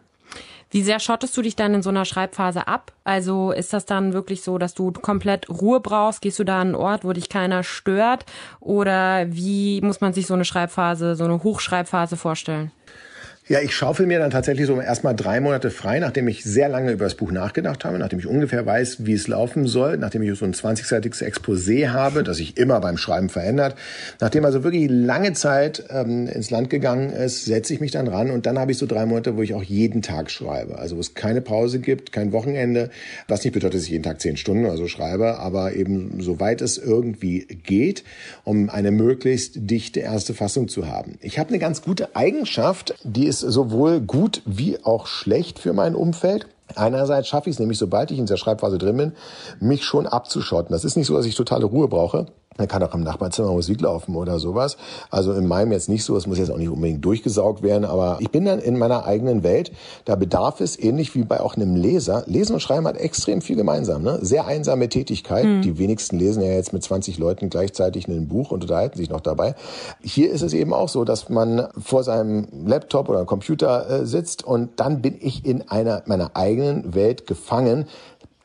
Wie 0.72 0.82
sehr 0.82 1.00
schottest 1.00 1.36
du 1.36 1.42
dich 1.42 1.54
dann 1.54 1.74
in 1.74 1.82
so 1.82 1.90
einer 1.90 2.06
Schreibphase 2.06 2.66
ab? 2.66 2.92
Also 3.04 3.52
ist 3.52 3.74
das 3.74 3.84
dann 3.84 4.14
wirklich 4.14 4.40
so, 4.40 4.56
dass 4.56 4.72
du 4.72 4.90
komplett 4.90 5.50
Ruhe 5.50 5.80
brauchst? 5.80 6.22
Gehst 6.22 6.38
du 6.38 6.44
da 6.44 6.62
an 6.62 6.68
einen 6.68 6.74
Ort, 6.74 7.04
wo 7.04 7.12
dich 7.12 7.28
keiner 7.28 7.62
stört? 7.62 8.24
Oder 8.58 9.26
wie 9.28 9.82
muss 9.82 10.00
man 10.00 10.14
sich 10.14 10.26
so 10.26 10.32
eine 10.32 10.46
Schreibphase, 10.46 11.14
so 11.14 11.24
eine 11.24 11.42
Hochschreibphase 11.42 12.16
vorstellen? 12.16 12.72
Ja, 13.48 13.58
ich 13.60 13.74
schaufel 13.74 14.06
mir 14.06 14.20
dann 14.20 14.30
tatsächlich 14.30 14.68
so 14.68 14.80
erstmal 14.80 15.16
drei 15.16 15.40
Monate 15.40 15.72
frei, 15.72 15.98
nachdem 15.98 16.28
ich 16.28 16.44
sehr 16.44 16.68
lange 16.68 16.92
über 16.92 17.06
das 17.06 17.16
Buch 17.16 17.32
nachgedacht 17.32 17.84
habe, 17.84 17.98
nachdem 17.98 18.20
ich 18.20 18.28
ungefähr 18.28 18.64
weiß, 18.64 19.04
wie 19.04 19.14
es 19.14 19.26
laufen 19.26 19.66
soll, 19.66 19.96
nachdem 19.98 20.22
ich 20.22 20.38
so 20.38 20.44
ein 20.44 20.54
20-seitiges 20.54 21.24
Exposé 21.24 21.88
habe, 21.88 22.22
das 22.22 22.36
sich 22.36 22.56
immer 22.56 22.78
beim 22.78 22.96
Schreiben 22.96 23.28
verändert. 23.28 23.74
Nachdem 24.20 24.44
also 24.44 24.62
wirklich 24.62 24.88
lange 24.88 25.32
Zeit 25.32 25.82
ähm, 25.90 26.28
ins 26.28 26.50
Land 26.50 26.70
gegangen 26.70 27.10
ist, 27.10 27.44
setze 27.44 27.74
ich 27.74 27.80
mich 27.80 27.90
dann 27.90 28.06
ran 28.06 28.30
und 28.30 28.46
dann 28.46 28.60
habe 28.60 28.70
ich 28.70 28.78
so 28.78 28.86
drei 28.86 29.06
Monate, 29.06 29.36
wo 29.36 29.42
ich 29.42 29.54
auch 29.54 29.64
jeden 29.64 30.02
Tag 30.02 30.30
schreibe. 30.30 30.78
Also 30.78 30.94
wo 30.94 31.00
es 31.00 31.14
keine 31.14 31.40
Pause 31.40 31.80
gibt, 31.80 32.12
kein 32.12 32.30
Wochenende, 32.30 32.90
was 33.26 33.42
nicht 33.42 33.54
bedeutet, 33.54 33.80
dass 33.80 33.86
ich 33.86 33.90
jeden 33.90 34.04
Tag 34.04 34.20
zehn 34.20 34.36
Stunden 34.36 34.66
oder 34.66 34.76
so 34.76 34.86
schreibe, 34.86 35.40
aber 35.40 35.74
eben 35.74 36.20
soweit 36.20 36.62
es 36.62 36.78
irgendwie 36.78 37.40
geht, 37.40 38.04
um 38.44 38.70
eine 38.70 38.92
möglichst 38.92 39.54
dichte 39.68 39.98
erste 39.98 40.32
Fassung 40.32 40.68
zu 40.68 40.86
haben. 40.86 41.18
Ich 41.20 41.40
habe 41.40 41.48
eine 41.48 41.58
ganz 41.58 41.82
gute 41.82 42.14
Eigenschaft, 42.14 42.94
die 43.02 43.31
ist 43.32 43.40
sowohl 43.40 44.00
gut 44.00 44.42
wie 44.44 44.84
auch 44.84 45.06
schlecht 45.06 45.58
für 45.58 45.72
mein 45.72 45.94
Umfeld. 45.94 46.46
Einerseits 46.74 47.28
schaffe 47.28 47.48
ich 47.48 47.56
es 47.56 47.60
nämlich, 47.60 47.78
sobald 47.78 48.10
ich 48.10 48.18
in 48.18 48.26
der 48.26 48.36
Schreibphase 48.36 48.78
drin 48.78 48.96
bin, 48.96 49.12
mich 49.60 49.84
schon 49.84 50.06
abzuschotten. 50.06 50.72
Das 50.72 50.84
ist 50.84 50.96
nicht 50.96 51.06
so, 51.06 51.16
dass 51.16 51.26
ich 51.26 51.34
totale 51.34 51.64
Ruhe 51.64 51.88
brauche. 51.88 52.26
Man 52.58 52.68
kann 52.68 52.82
auch 52.82 52.94
im 52.94 53.02
Nachbarzimmer 53.02 53.50
Musik 53.50 53.80
laufen 53.80 54.16
oder 54.16 54.38
sowas. 54.38 54.76
Also 55.10 55.32
in 55.32 55.46
meinem 55.46 55.72
jetzt 55.72 55.88
nicht 55.88 56.04
so, 56.04 56.16
es 56.16 56.26
muss 56.26 56.38
jetzt 56.38 56.50
auch 56.50 56.58
nicht 56.58 56.68
unbedingt 56.68 57.04
durchgesaugt 57.04 57.62
werden, 57.62 57.84
aber 57.84 58.18
ich 58.20 58.30
bin 58.30 58.44
dann 58.44 58.58
in 58.58 58.78
meiner 58.78 59.04
eigenen 59.06 59.42
Welt. 59.42 59.72
Da 60.04 60.16
bedarf 60.16 60.60
es, 60.60 60.78
ähnlich 60.78 61.14
wie 61.14 61.24
bei 61.24 61.40
auch 61.40 61.56
einem 61.56 61.76
Leser, 61.76 62.24
Lesen 62.26 62.54
und 62.54 62.60
Schreiben 62.60 62.86
hat 62.86 62.96
extrem 62.96 63.40
viel 63.42 63.56
gemeinsam. 63.56 64.02
Ne? 64.02 64.18
Sehr 64.22 64.46
einsame 64.46 64.88
Tätigkeit. 64.88 65.44
Mhm. 65.44 65.62
Die 65.62 65.78
wenigsten 65.78 66.18
lesen 66.18 66.42
ja 66.42 66.52
jetzt 66.52 66.72
mit 66.72 66.82
20 66.82 67.18
Leuten 67.18 67.50
gleichzeitig 67.50 68.08
ein 68.08 68.28
Buch 68.28 68.50
und 68.50 68.62
unterhalten 68.62 68.98
sich 68.98 69.10
noch 69.10 69.20
dabei. 69.20 69.54
Hier 70.02 70.30
ist 70.30 70.42
es 70.42 70.52
eben 70.52 70.72
auch 70.72 70.88
so, 70.88 71.04
dass 71.04 71.28
man 71.28 71.68
vor 71.82 72.04
seinem 72.04 72.48
Laptop 72.66 73.08
oder 73.08 73.24
Computer 73.24 73.88
äh, 73.88 74.06
sitzt 74.06 74.44
und 74.44 74.70
dann 74.76 75.02
bin 75.02 75.16
ich 75.20 75.44
in 75.44 75.68
einer 75.68 76.02
meiner 76.06 76.32
eigenen 76.34 76.94
Welt 76.94 77.26
gefangen 77.26 77.86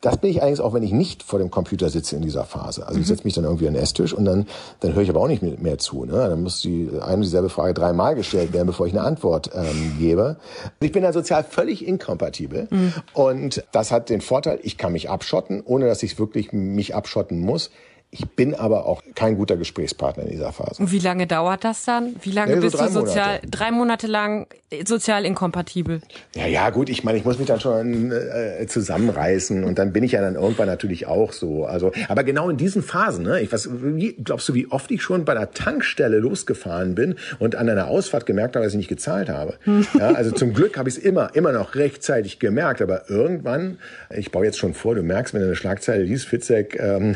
das 0.07 0.19
bin 0.19 0.29
ich 0.29 0.41
eigentlich 0.41 0.61
auch, 0.61 0.73
wenn 0.73 0.83
ich 0.83 0.93
nicht 0.93 1.21
vor 1.21 1.37
dem 1.37 1.51
Computer 1.51 1.89
sitze 1.89 2.15
in 2.15 2.21
dieser 2.21 2.45
Phase. 2.45 2.87
Also 2.87 2.95
mhm. 2.95 3.01
ich 3.01 3.07
setze 3.09 3.25
mich 3.25 3.33
dann 3.33 3.43
irgendwie 3.43 3.67
an 3.67 3.73
den 3.73 3.83
Esstisch 3.83 4.13
und 4.13 4.23
dann, 4.23 4.47
dann 4.79 4.93
höre 4.93 5.03
ich 5.03 5.09
aber 5.09 5.19
auch 5.19 5.27
nicht 5.27 5.41
mehr 5.41 5.77
zu. 5.79 6.05
Ne? 6.05 6.13
Dann 6.13 6.43
muss 6.43 6.61
die 6.61 6.89
eine 7.01 7.15
und 7.15 7.21
dieselbe 7.23 7.49
Frage 7.49 7.73
dreimal 7.73 8.15
gestellt 8.15 8.53
werden, 8.53 8.67
bevor 8.67 8.87
ich 8.87 8.93
eine 8.93 9.03
Antwort 9.03 9.49
ähm, 9.53 9.97
gebe. 9.99 10.37
Ich 10.79 10.93
bin 10.93 11.03
da 11.03 11.11
sozial 11.11 11.43
völlig 11.43 11.85
inkompatibel 11.85 12.69
mhm. 12.69 12.93
und 13.11 13.65
das 13.73 13.91
hat 13.91 14.09
den 14.09 14.21
Vorteil, 14.21 14.59
ich 14.63 14.77
kann 14.77 14.93
mich 14.93 15.09
abschotten, 15.09 15.61
ohne 15.65 15.87
dass 15.87 16.01
ich 16.03 16.17
wirklich 16.17 16.53
mich 16.53 16.95
abschotten 16.95 17.41
muss. 17.41 17.69
Ich 18.09 18.25
bin 18.25 18.55
aber 18.55 18.85
auch 18.85 19.03
kein 19.15 19.35
guter 19.35 19.57
Gesprächspartner 19.57 20.23
in 20.23 20.29
dieser 20.29 20.53
Phase. 20.53 20.81
Und 20.81 20.93
wie 20.93 20.99
lange 20.99 21.27
dauert 21.27 21.65
das 21.65 21.83
dann? 21.83 22.15
Wie 22.21 22.31
lange 22.31 22.51
Ja, 22.51 22.55
so 22.57 22.61
bist 22.61 22.79
du 22.79 22.87
sozial, 22.87 23.27
Monate. 23.35 23.47
drei 23.49 23.71
Monate 23.71 24.07
lang 24.07 24.47
sozial 24.85 25.25
inkompatibel? 25.25 26.01
Ja, 26.33 26.47
ja, 26.47 26.69
gut, 26.69 26.89
ich 26.89 27.03
meine, 27.03 27.17
ich 27.17 27.25
muss 27.25 27.37
mich 27.37 27.47
dann 27.47 27.59
schon 27.59 28.11
äh, 28.13 28.65
zusammenreißen 28.65 29.65
und 29.65 29.77
dann 29.77 29.91
bin 29.91 30.03
ich 30.03 30.13
ja 30.13 30.21
dann 30.21 30.35
irgendwann 30.35 30.67
natürlich 30.67 31.05
auch 31.05 31.33
so. 31.33 31.65
Also, 31.65 31.91
aber 32.07 32.23
genau 32.23 32.49
in 32.49 32.55
diesen 32.55 32.81
Phasen, 32.81 33.25
ne? 33.25 33.41
Ich 33.41 33.51
was, 33.51 33.69
wie, 33.71 34.13
glaubst 34.13 34.47
du, 34.47 34.53
wie 34.53 34.67
oft 34.71 34.89
ich 34.91 35.01
schon 35.01 35.25
bei 35.25 35.33
der 35.33 35.51
Tankstelle 35.51 36.19
losgefahren 36.19 36.95
bin 36.95 37.15
und 37.39 37.55
an 37.55 37.67
einer 37.69 37.87
Ausfahrt 37.87 38.25
gemerkt 38.25 38.55
habe, 38.55 38.63
dass 38.63 38.73
ich 38.73 38.77
nicht 38.77 38.89
gezahlt 38.89 39.29
habe? 39.29 39.55
Ja, 39.97 40.11
also 40.11 40.31
zum 40.31 40.53
Glück 40.53 40.77
habe 40.77 40.89
ich 40.89 40.97
es 40.97 41.03
immer, 41.03 41.33
immer 41.33 41.51
noch 41.51 41.73
rechtzeitig 41.75 42.39
gemerkt, 42.39 42.81
aber 42.81 43.09
irgendwann, 43.09 43.79
ich 44.15 44.31
baue 44.31 44.45
jetzt 44.45 44.57
schon 44.59 44.73
vor, 44.73 44.95
du 44.95 45.01
merkst, 45.01 45.33
wenn 45.33 45.41
du 45.41 45.47
eine 45.47 45.55
Schlagzeile 45.55 46.03
liest, 46.03 46.25
Fitzek, 46.27 46.77
ähm, 46.79 47.15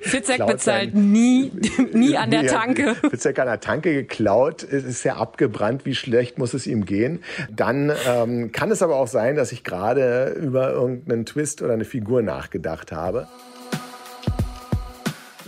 Fitzek 0.00 0.25
klaut 0.34 0.50
bezahlt 0.52 0.92
sein- 0.92 1.10
nie, 1.12 1.52
nie 1.92 2.16
an 2.16 2.30
der 2.30 2.46
Tanke. 2.46 2.94
Fitzek 2.96 3.38
an 3.38 3.46
der 3.46 3.60
Tanke 3.60 3.94
geklaut, 3.94 4.62
es 4.64 4.84
ist 4.84 5.04
ja 5.04 5.16
abgebrannt, 5.16 5.86
wie 5.86 5.94
schlecht 5.94 6.38
muss 6.38 6.52
es 6.54 6.66
ihm 6.66 6.84
gehen. 6.84 7.22
Dann 7.50 7.92
ähm, 8.08 8.52
kann 8.52 8.70
es 8.70 8.82
aber 8.82 8.96
auch 8.96 9.08
sein, 9.08 9.36
dass 9.36 9.52
ich 9.52 9.62
gerade 9.64 10.36
über 10.40 10.72
irgendeinen 10.72 11.24
Twist 11.26 11.62
oder 11.62 11.72
eine 11.74 11.84
Figur 11.84 12.22
nachgedacht 12.22 12.92
habe. 12.92 13.28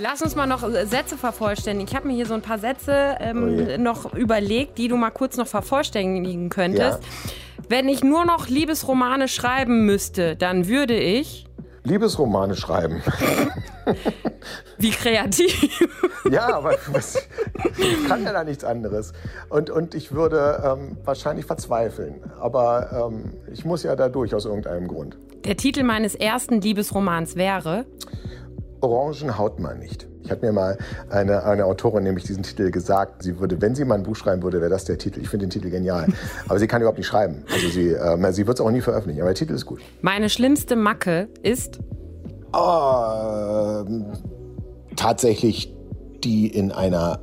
Lass 0.00 0.22
uns 0.22 0.36
mal 0.36 0.46
noch 0.46 0.60
Sätze 0.86 1.16
vervollständigen. 1.16 1.88
Ich 1.88 1.96
habe 1.96 2.06
mir 2.06 2.14
hier 2.14 2.26
so 2.26 2.34
ein 2.34 2.42
paar 2.42 2.58
Sätze 2.60 3.16
ähm, 3.18 3.42
Oh 3.42 3.48
je. 3.70 3.78
noch 3.78 4.14
überlegt, 4.14 4.78
die 4.78 4.86
du 4.86 4.96
mal 4.96 5.10
kurz 5.10 5.36
noch 5.36 5.48
vervollständigen 5.48 6.50
könntest. 6.50 7.00
Ja. 7.02 7.08
Wenn 7.68 7.88
ich 7.88 8.04
nur 8.04 8.24
noch 8.24 8.48
Liebesromane 8.48 9.26
schreiben 9.26 9.84
müsste, 9.86 10.36
dann 10.36 10.68
würde 10.68 10.94
ich. 10.96 11.46
Liebesromane 11.88 12.54
schreiben. 12.54 13.02
Wie 14.78 14.90
kreativ. 14.90 15.80
ja, 16.30 16.54
aber 16.54 16.74
was, 16.92 17.26
ich 17.76 18.06
kann 18.06 18.22
ja 18.24 18.32
da 18.32 18.44
nichts 18.44 18.64
anderes. 18.64 19.12
Und, 19.48 19.70
und 19.70 19.94
ich 19.94 20.12
würde 20.12 20.62
ähm, 20.64 20.98
wahrscheinlich 21.04 21.46
verzweifeln. 21.46 22.22
Aber 22.38 23.10
ähm, 23.10 23.32
ich 23.52 23.64
muss 23.64 23.82
ja 23.82 23.96
da 23.96 24.08
durch 24.08 24.34
aus 24.34 24.44
irgendeinem 24.44 24.88
Grund. 24.88 25.18
Der 25.44 25.56
Titel 25.56 25.82
meines 25.82 26.14
ersten 26.14 26.60
Liebesromans 26.60 27.36
wäre. 27.36 27.86
Orangen 28.80 29.38
haut 29.38 29.58
man 29.58 29.78
nicht. 29.78 30.06
Ich 30.28 30.32
hatte 30.32 30.44
mir 30.44 30.52
mal 30.52 30.76
eine, 31.08 31.42
eine 31.44 31.64
Autorin 31.64 32.02
nämlich 32.02 32.24
diesen 32.24 32.42
Titel 32.42 32.70
gesagt. 32.70 33.22
Sie 33.22 33.40
würde, 33.40 33.62
wenn 33.62 33.74
sie 33.74 33.86
mal 33.86 33.94
ein 33.94 34.02
Buch 34.02 34.14
schreiben 34.14 34.42
würde, 34.42 34.60
wäre 34.60 34.68
das 34.68 34.84
der 34.84 34.98
Titel. 34.98 35.22
Ich 35.22 35.30
finde 35.30 35.46
den 35.46 35.50
Titel 35.50 35.70
genial. 35.70 36.06
Aber 36.48 36.58
sie 36.58 36.66
kann 36.66 36.82
überhaupt 36.82 36.98
nicht 36.98 37.06
schreiben. 37.06 37.44
Also 37.50 37.68
sie, 37.70 37.92
ähm, 37.92 38.30
sie 38.32 38.46
wird 38.46 38.58
es 38.58 38.60
auch 38.60 38.70
nie 38.70 38.82
veröffentlichen. 38.82 39.22
Aber 39.22 39.30
der 39.30 39.36
Titel 39.36 39.54
ist 39.54 39.64
gut. 39.64 39.80
Meine 40.02 40.28
schlimmste 40.28 40.76
Macke 40.76 41.28
ist. 41.42 41.78
Ähm, 42.54 44.04
tatsächlich 44.96 45.74
die 46.22 46.46
in 46.48 46.72
einer 46.72 47.20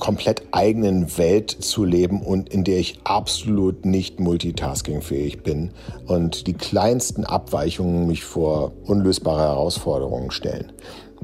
komplett 0.00 0.42
eigenen 0.50 1.16
Welt 1.16 1.50
zu 1.50 1.84
leben 1.84 2.22
und 2.22 2.48
in 2.48 2.64
der 2.64 2.78
ich 2.78 2.98
absolut 3.04 3.84
nicht 3.84 4.18
multitaskingfähig 4.18 5.42
bin 5.42 5.70
und 6.06 6.46
die 6.46 6.54
kleinsten 6.54 7.24
Abweichungen 7.24 8.06
mich 8.06 8.24
vor 8.24 8.72
unlösbare 8.84 9.42
Herausforderungen 9.42 10.30
stellen. 10.30 10.72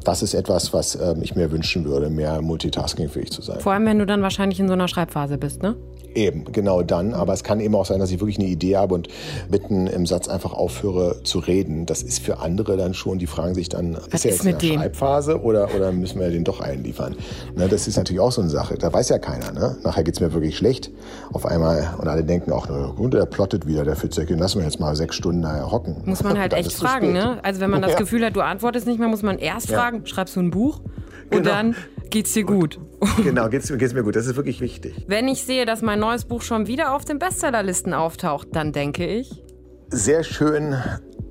Das 0.03 0.23
ist 0.23 0.35
etwas, 0.35 0.73
was 0.73 0.97
ähm, 0.97 1.21
ich 1.23 1.37
mir 1.37 1.51
wünschen 1.53 1.85
würde, 1.85 2.11
mehr 2.11 2.43
multitaskingfähig 2.43 3.31
zu 3.31 3.43
sein. 3.43 3.61
Vor 3.61 3.73
allem, 3.73 3.87
wenn 3.87 3.99
du 3.99 4.07
dann 4.07 4.23
wahrscheinlich 4.23 4.59
in 4.61 4.67
so 4.67 4.75
einer 4.75 4.89
Schreibphase 4.89 5.39
bist, 5.39 5.63
ne? 5.63 5.77
Eben, 6.17 6.45
genau 6.53 6.83
dann. 6.83 7.13
Aber 7.13 7.33
es 7.33 7.43
kann 7.43 7.59
eben 7.59 7.75
auch 7.75 7.87
sein, 7.87 7.99
dass 7.99 8.09
ich 8.13 8.21
wirklich 8.21 8.39
eine 8.39 8.47
Idee 8.47 8.77
habe 8.77 8.95
und 8.95 9.09
mitten 9.51 9.89
im 9.89 10.07
Satz 10.07 10.29
einfach 10.29 10.53
aufhöre 10.53 11.25
zu 11.25 11.41
reden. 11.41 11.87
Das 11.87 12.03
ist 12.03 12.21
für 12.23 12.39
andere 12.39 12.77
dann 12.77 12.95
schon, 12.95 13.19
die 13.19 13.27
fragen 13.27 13.55
sich 13.55 13.69
dann, 13.69 13.97
ist 14.13 14.25
er 14.25 14.31
jetzt 14.31 14.45
mit 14.45 14.55
in 14.55 14.59
der 14.61 14.69
dem? 14.71 14.79
Schreibphase 14.81 15.43
oder, 15.43 15.75
oder 15.75 15.91
müssen 15.91 16.21
wir 16.21 16.31
den 16.31 16.45
doch 16.45 16.61
einliefern? 16.61 17.17
Ne, 17.57 17.67
das 17.69 17.89
ist 17.89 17.97
natürlich 17.97 18.21
auch 18.21 18.31
so 18.31 18.43
eine 18.43 18.51
Sache. 18.51 18.77
Da 18.79 18.93
weiß 18.93 19.09
ja 19.09 19.19
keiner. 19.19 19.51
Ne? 19.51 19.77
Nachher 19.83 20.05
geht's 20.05 20.21
mir 20.21 20.33
wirklich 20.33 20.57
schlecht. 20.57 20.93
Auf 21.33 21.47
einmal, 21.47 21.95
und 21.99 22.07
alle 22.07 22.23
denken 22.23 22.53
auch, 22.53 22.69
na 22.69 22.93
gut, 22.95 23.15
der 23.15 23.27
plottet 23.27 23.67
wieder, 23.67 23.83
der 23.85 23.97
Fitzek, 23.97 24.29
den 24.29 24.39
lassen 24.39 24.59
wir 24.61 24.67
jetzt 24.67 24.79
mal 24.79 24.95
sechs 24.95 25.17
Stunden 25.17 25.43
da 25.43 25.69
hocken. 25.69 25.97
Muss 26.05 26.23
man 26.23 26.39
halt 26.39 26.53
echt 26.53 26.75
fragen, 26.75 27.13
ne? 27.13 27.41
Also 27.43 27.61
wenn 27.61 27.71
man 27.71 27.83
das 27.83 27.91
Ja. 27.91 27.99
Gefühl 27.99 28.25
hat, 28.25 28.37
du 28.37 28.41
antwortest 28.41 28.87
nicht 28.87 29.01
mehr, 29.01 29.09
muss 29.09 29.23
man 29.23 29.39
erst 29.39 29.69
Ja. 29.69 29.79
fragen, 29.79 29.84
schreibst 30.05 30.37
du 30.37 30.41
ein 30.41 30.51
Buch 30.51 30.81
und 30.81 31.31
Genau. 31.31 31.51
dann 31.51 31.77
geht's 32.11 32.33
dir 32.33 32.45
gut. 32.45 32.79
Genau, 33.23 33.49
geht's, 33.49 33.69
geht's 33.77 33.93
mir 33.95 34.03
gut. 34.03 34.17
Das 34.17 34.27
ist 34.27 34.37
wirklich 34.37 34.61
wichtig. 34.61 35.05
Wenn 35.09 35.29
ich 35.29 35.45
sehe, 35.45 35.67
dass 35.67 35.83
mein 35.83 35.99
neues 36.01 36.25
Buch 36.25 36.43
schon 36.43 36.67
wieder 36.67 36.95
auf 36.95 37.05
den 37.05 37.19
Bestsellerlisten 37.19 37.93
auftaucht, 37.93 38.49
dann 38.53 38.73
denke 38.73 39.07
ich, 39.07 39.43
sehr 39.91 40.25
schön, 40.25 40.75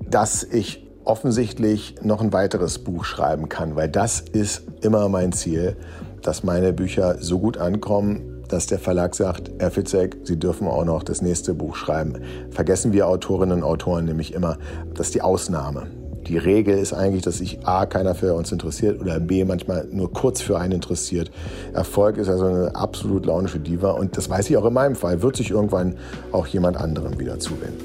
dass 0.08 0.42
ich 0.44 0.86
offensichtlich 1.04 1.96
noch 2.02 2.20
ein 2.20 2.32
weiteres 2.32 2.78
Buch 2.78 3.04
schreiben 3.04 3.48
kann, 3.48 3.76
weil 3.76 3.88
das 3.88 4.20
ist 4.20 4.62
immer 4.82 5.08
mein 5.08 5.32
Ziel, 5.32 5.76
dass 6.22 6.44
meine 6.44 6.72
Bücher 6.72 7.16
so 7.20 7.38
gut 7.38 7.58
ankommen, 7.58 8.42
dass 8.48 8.66
der 8.66 8.78
Verlag 8.78 9.14
sagt, 9.14 9.50
Herr 9.58 9.70
Fitzek, 9.70 10.16
Sie 10.24 10.38
dürfen 10.38 10.66
auch 10.66 10.84
noch 10.84 11.02
das 11.02 11.20
nächste 11.22 11.54
Buch 11.54 11.76
schreiben. 11.76 12.22
Vergessen 12.50 12.92
wir 12.92 13.08
Autorinnen 13.08 13.58
und 13.58 13.64
Autoren 13.64 14.04
nämlich 14.04 14.32
immer, 14.32 14.58
das 14.94 15.08
ist 15.08 15.14
die 15.14 15.22
Ausnahme. 15.22 15.88
Die 16.26 16.38
Regel 16.38 16.78
ist 16.78 16.94
eigentlich, 16.94 17.22
dass 17.22 17.38
sich 17.38 17.66
A, 17.66 17.84
keiner 17.84 18.14
für 18.14 18.32
uns 18.32 18.50
interessiert 18.50 18.98
oder 18.98 19.20
B, 19.20 19.44
manchmal 19.44 19.86
nur 19.90 20.10
kurz 20.10 20.40
für 20.40 20.58
einen 20.58 20.72
interessiert. 20.72 21.30
Erfolg 21.74 22.16
ist 22.16 22.30
also 22.30 22.46
eine 22.46 22.74
absolut 22.74 23.26
launische 23.26 23.60
Diva 23.60 23.90
und 23.90 24.16
das 24.16 24.30
weiß 24.30 24.48
ich 24.48 24.56
auch 24.56 24.64
in 24.64 24.72
meinem 24.72 24.96
Fall, 24.96 25.20
wird 25.20 25.36
sich 25.36 25.50
irgendwann 25.50 25.98
auch 26.32 26.46
jemand 26.46 26.78
anderem 26.78 27.18
wieder 27.18 27.38
zuwenden. 27.38 27.84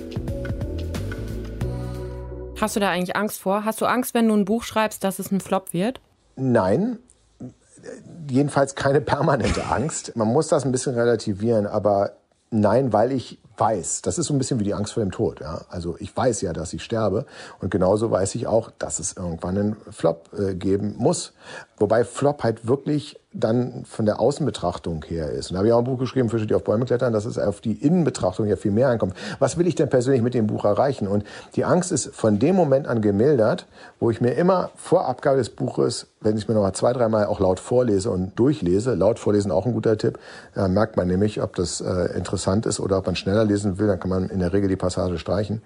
hast 2.60 2.76
du 2.76 2.80
da 2.80 2.90
eigentlich 2.90 3.16
Angst 3.16 3.40
vor? 3.42 3.66
Hast 3.66 3.82
du 3.82 3.86
Angst, 3.86 4.14
wenn 4.14 4.28
du 4.28 4.36
ein 4.36 4.46
Buch 4.46 4.64
schreibst, 4.64 5.04
dass 5.04 5.20
es 5.20 5.32
ein 5.32 5.42
Flop 5.42 5.74
wird? 5.74 6.00
Nein, 6.38 7.00
jedenfalls 8.30 8.76
keine 8.76 9.02
permanente 9.02 9.66
Angst. 9.66 10.16
Man 10.16 10.30
muss 10.30 10.48
das 10.48 10.66
ein 10.66 10.72
bisschen 10.72 10.96
relativieren, 10.96 11.68
aber 11.68 12.14
nein, 12.52 12.94
weil 12.94 13.12
ich 13.12 13.40
weiß, 13.60 14.02
das 14.02 14.18
ist 14.18 14.28
so 14.28 14.34
ein 14.34 14.38
bisschen 14.38 14.60
wie 14.60 14.64
die 14.64 14.74
Angst 14.74 14.94
vor 14.94 15.04
dem 15.04 15.12
Tod. 15.12 15.42
Ja? 15.42 15.62
Also 15.70 15.96
ich 16.00 16.16
weiß 16.16 16.42
ja, 16.42 16.54
dass 16.54 16.74
ich 16.74 16.84
sterbe 16.84 17.26
und 17.60 17.72
genauso 17.72 18.12
weiß 18.12 18.36
ich 18.36 18.48
auch, 18.48 18.72
dass 18.80 19.00
es 19.00 19.14
irgendwann 19.18 19.58
einen 19.58 19.76
Flop 19.90 20.30
äh, 20.38 20.56
geben 20.56 20.96
muss. 20.98 21.34
Wobei 21.78 22.04
Flop 22.04 22.44
halt 22.44 22.68
wirklich 22.68 23.20
dann 23.32 23.86
von 23.86 24.08
der 24.08 24.20
Außenbetrachtung 24.20 25.06
her 25.08 25.30
ist. 25.30 25.52
Und 25.52 25.54
da 25.54 25.60
habe 25.60 25.68
ich 25.68 25.74
auch 25.74 25.80
ein 25.80 25.84
Buch 25.84 26.00
geschrieben, 26.00 26.30
Fische, 26.30 26.48
die 26.48 26.56
auf 26.56 26.64
Bäume 26.64 26.86
klettern, 26.86 27.14
dass 27.14 27.26
es 27.26 27.38
auf 27.38 27.62
die 27.62 27.74
Innenbetrachtung 27.74 28.48
ja 28.48 28.56
viel 28.56 28.72
mehr 28.72 28.90
ankommt. 28.90 29.14
Was 29.38 29.58
will 29.58 29.68
ich 29.68 29.76
denn 29.76 29.88
persönlich 29.88 30.24
mit 30.24 30.34
dem 30.34 30.48
Buch 30.48 30.66
erreichen? 30.66 31.08
Und 31.08 31.24
die 31.56 31.64
Angst 31.64 31.92
ist 31.92 32.10
von 32.16 32.40
dem 32.40 32.56
Moment 32.56 32.88
an 32.88 33.02
gemildert, 33.02 33.68
wo 34.00 34.10
ich 34.10 34.20
mir 34.20 34.32
immer 34.32 34.72
vor 34.76 35.08
Abgabe 35.08 35.38
des 35.38 35.52
Buches, 35.52 36.08
wenn 36.22 36.38
ich 36.38 36.48
mir 36.48 36.56
noch 36.56 36.64
mal 36.64 36.74
zwei, 36.74 36.92
dreimal 36.92 37.28
auch 37.28 37.40
laut 37.40 37.60
vorlese 37.60 38.10
und 38.10 38.38
durchlese, 38.38 38.96
laut 38.96 39.20
vorlesen 39.20 39.52
auch 39.52 39.68
ein 39.68 39.74
guter 39.74 39.96
Tipp, 39.96 40.18
da 40.56 40.68
merkt 40.68 40.98
man 40.98 41.08
nämlich, 41.08 41.40
ob 41.40 41.56
das 41.56 41.82
äh, 41.82 42.18
interessant 42.18 42.66
ist 42.66 42.80
oder 42.80 42.98
ob 42.98 43.06
man 43.06 43.16
schneller 43.16 43.46
lesen 43.46 43.78
will, 43.78 43.86
dann 43.86 44.00
kann 44.00 44.10
man 44.10 44.30
in 44.30 44.40
der 44.40 44.54
Regel 44.54 44.70
die 44.70 44.76
Passage 44.76 45.20
streichen. 45.20 45.62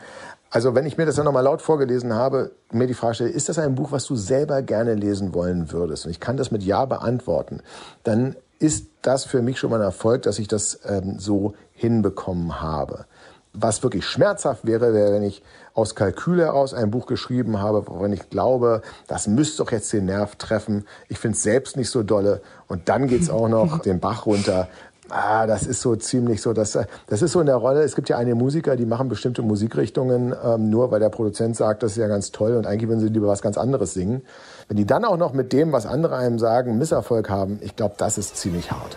Also 0.53 0.75
wenn 0.75 0.85
ich 0.85 0.99
mir 0.99 1.07
das 1.07 1.15
dann 1.15 1.25
nochmal 1.25 1.45
laut 1.45 1.63
vorgelesen 1.63 2.13
habe, 2.13 2.51
mir 2.71 2.85
die 2.85 2.93
Frage 2.93 3.15
stelle, 3.15 3.29
ist 3.31 3.49
das 3.49 3.57
ein 3.57 3.73
Buch, 3.73 3.91
was 3.91 4.05
du 4.05 4.15
selber 4.15 4.61
gerne 4.61 4.93
lesen 4.93 5.33
wollen 5.33 5.71
würdest? 5.71 6.05
Und 6.05 6.11
ich 6.11 6.19
kann 6.19 6.37
das 6.37 6.51
mit 6.51 6.61
Ja 6.61 6.85
beantworten. 6.85 7.61
Dann 8.03 8.35
ist 8.59 8.85
das 9.01 9.25
für 9.25 9.41
mich 9.41 9.57
schon 9.57 9.71
mal 9.71 9.77
ein 9.77 9.81
Erfolg, 9.81 10.21
dass 10.21 10.37
ich 10.37 10.47
das 10.47 10.79
ähm, 10.85 11.17
so 11.17 11.55
hinbekommen 11.71 12.61
habe. 12.61 13.05
Was 13.51 13.81
wirklich 13.81 14.05
schmerzhaft 14.05 14.63
wäre, 14.67 14.93
wäre, 14.93 15.13
wenn 15.13 15.23
ich 15.23 15.41
aus 15.73 15.95
Kalkül 15.95 16.39
heraus 16.39 16.75
ein 16.75 16.91
Buch 16.91 17.07
geschrieben 17.07 17.59
habe, 17.59 17.87
woran 17.87 18.13
ich 18.13 18.29
glaube, 18.29 18.83
das 19.07 19.25
müsste 19.25 19.63
doch 19.63 19.71
jetzt 19.71 19.91
den 19.91 20.05
Nerv 20.05 20.35
treffen. 20.35 20.85
Ich 21.09 21.17
finde 21.17 21.35
es 21.35 21.41
selbst 21.41 21.77
nicht 21.77 21.89
so 21.89 22.03
dolle. 22.03 22.41
Und 22.67 22.89
dann 22.89 23.07
geht's 23.07 23.31
auch 23.31 23.47
noch 23.47 23.79
den 23.81 23.99
Bach 23.99 24.27
runter. 24.27 24.67
Ah, 25.09 25.45
das 25.47 25.67
ist 25.67 25.81
so 25.81 25.95
ziemlich 25.97 26.41
so, 26.41 26.53
das, 26.53 26.79
das 27.07 27.21
ist 27.21 27.33
so 27.33 27.41
in 27.41 27.45
der 27.45 27.57
Rolle. 27.57 27.81
Es 27.83 27.95
gibt 27.95 28.07
ja 28.07 28.17
einige 28.17 28.35
Musiker, 28.35 28.77
die 28.77 28.85
machen 28.85 29.09
bestimmte 29.09 29.41
Musikrichtungen 29.41 30.33
ähm, 30.43 30.69
nur, 30.69 30.91
weil 30.91 31.01
der 31.01 31.09
Produzent 31.09 31.57
sagt, 31.57 31.83
das 31.83 31.91
ist 31.91 31.97
ja 31.97 32.07
ganz 32.07 32.31
toll 32.31 32.55
und 32.55 32.65
eigentlich 32.65 32.87
würden 32.87 33.01
sie 33.01 33.09
lieber 33.09 33.27
was 33.27 33.41
ganz 33.41 33.57
anderes 33.57 33.93
singen. 33.93 34.21
Wenn 34.69 34.77
die 34.77 34.85
dann 34.85 35.03
auch 35.03 35.17
noch 35.17 35.33
mit 35.33 35.51
dem, 35.51 35.73
was 35.73 35.85
andere 35.85 36.15
einem 36.15 36.39
sagen, 36.39 36.77
Misserfolg 36.77 37.29
haben, 37.29 37.59
ich 37.61 37.75
glaube, 37.75 37.95
das 37.97 38.17
ist 38.17 38.37
ziemlich 38.37 38.71
hart. 38.71 38.95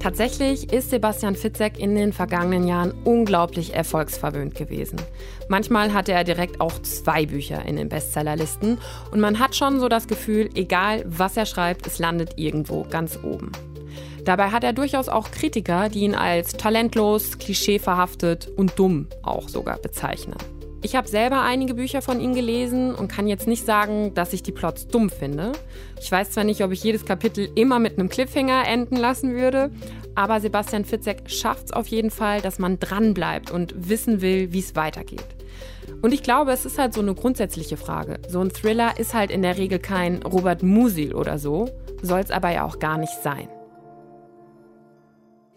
Tatsächlich 0.00 0.72
ist 0.72 0.88
Sebastian 0.88 1.36
Fitzek 1.36 1.78
in 1.78 1.94
den 1.94 2.14
vergangenen 2.14 2.66
Jahren 2.66 2.94
unglaublich 3.04 3.74
erfolgsverwöhnt 3.74 4.54
gewesen. 4.54 4.98
Manchmal 5.48 5.92
hatte 5.92 6.12
er 6.12 6.24
direkt 6.24 6.62
auch 6.62 6.80
zwei 6.80 7.26
Bücher 7.26 7.66
in 7.66 7.76
den 7.76 7.90
Bestsellerlisten 7.90 8.78
und 9.12 9.20
man 9.20 9.38
hat 9.38 9.54
schon 9.54 9.78
so 9.78 9.90
das 9.90 10.08
Gefühl, 10.08 10.48
egal 10.54 11.04
was 11.06 11.36
er 11.36 11.44
schreibt, 11.44 11.86
es 11.86 11.98
landet 11.98 12.32
irgendwo 12.36 12.84
ganz 12.84 13.18
oben. 13.22 13.52
Dabei 14.24 14.50
hat 14.50 14.64
er 14.64 14.72
durchaus 14.72 15.10
auch 15.10 15.30
Kritiker, 15.30 15.90
die 15.90 16.00
ihn 16.00 16.14
als 16.14 16.52
talentlos, 16.52 17.38
klischeeverhaftet 17.38 18.48
und 18.56 18.78
dumm 18.78 19.06
auch 19.22 19.50
sogar 19.50 19.76
bezeichnen. 19.76 20.36
Ich 20.82 20.96
habe 20.96 21.08
selber 21.08 21.42
einige 21.42 21.74
Bücher 21.74 22.00
von 22.00 22.20
ihm 22.20 22.34
gelesen 22.34 22.94
und 22.94 23.08
kann 23.08 23.26
jetzt 23.26 23.46
nicht 23.46 23.66
sagen, 23.66 24.14
dass 24.14 24.32
ich 24.32 24.42
die 24.42 24.52
Plots 24.52 24.88
dumm 24.88 25.10
finde. 25.10 25.52
Ich 26.00 26.10
weiß 26.10 26.30
zwar 26.30 26.44
nicht, 26.44 26.64
ob 26.64 26.72
ich 26.72 26.82
jedes 26.82 27.04
Kapitel 27.04 27.50
immer 27.54 27.78
mit 27.78 27.98
einem 27.98 28.08
Cliffhanger 28.08 28.66
enden 28.66 28.96
lassen 28.96 29.34
würde, 29.34 29.70
aber 30.14 30.40
Sebastian 30.40 30.86
Fitzek 30.86 31.28
schafft 31.28 31.66
es 31.66 31.72
auf 31.72 31.86
jeden 31.88 32.10
Fall, 32.10 32.40
dass 32.40 32.58
man 32.58 32.78
dranbleibt 32.78 33.50
und 33.50 33.74
wissen 33.76 34.22
will, 34.22 34.52
wie 34.52 34.60
es 34.60 34.74
weitergeht. 34.74 35.26
Und 36.00 36.14
ich 36.14 36.22
glaube, 36.22 36.52
es 36.52 36.64
ist 36.64 36.78
halt 36.78 36.94
so 36.94 37.02
eine 37.02 37.14
grundsätzliche 37.14 37.76
Frage. 37.76 38.18
So 38.28 38.40
ein 38.40 38.50
Thriller 38.50 38.98
ist 38.98 39.12
halt 39.12 39.30
in 39.30 39.42
der 39.42 39.58
Regel 39.58 39.80
kein 39.80 40.22
Robert 40.22 40.62
Musil 40.62 41.14
oder 41.14 41.38
so, 41.38 41.68
soll 42.00 42.20
es 42.20 42.30
aber 42.30 42.52
ja 42.52 42.64
auch 42.64 42.78
gar 42.78 42.96
nicht 42.96 43.22
sein. 43.22 43.48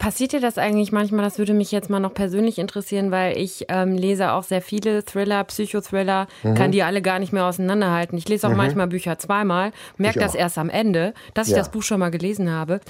Passiert 0.03 0.33
dir 0.33 0.41
das 0.41 0.57
eigentlich 0.57 0.91
manchmal? 0.91 1.23
Das 1.23 1.37
würde 1.37 1.53
mich 1.53 1.71
jetzt 1.71 1.89
mal 1.89 2.01
noch 2.01 2.13
persönlich 2.13 2.59
interessieren, 2.59 3.09
weil 3.09 3.37
ich 3.37 3.67
ähm, 3.69 3.95
lese 3.95 4.33
auch 4.33 4.43
sehr 4.43 4.61
viele 4.61 5.05
Thriller, 5.05 5.45
Psychothriller, 5.45 6.27
mhm. 6.43 6.55
kann 6.55 6.73
die 6.73 6.83
alle 6.83 7.01
gar 7.01 7.19
nicht 7.19 7.31
mehr 7.31 7.45
auseinanderhalten. 7.45 8.17
Ich 8.17 8.27
lese 8.27 8.45
auch 8.47 8.51
mhm. 8.51 8.57
manchmal 8.57 8.87
Bücher 8.87 9.17
zweimal, 9.17 9.71
merke 9.95 10.19
das 10.19 10.35
erst 10.35 10.57
am 10.57 10.69
Ende, 10.69 11.13
dass 11.35 11.47
ich 11.47 11.53
ja. 11.53 11.59
das 11.59 11.71
Buch 11.71 11.83
schon 11.83 12.01
mal 12.01 12.11
gelesen 12.11 12.51
habe. 12.51 12.81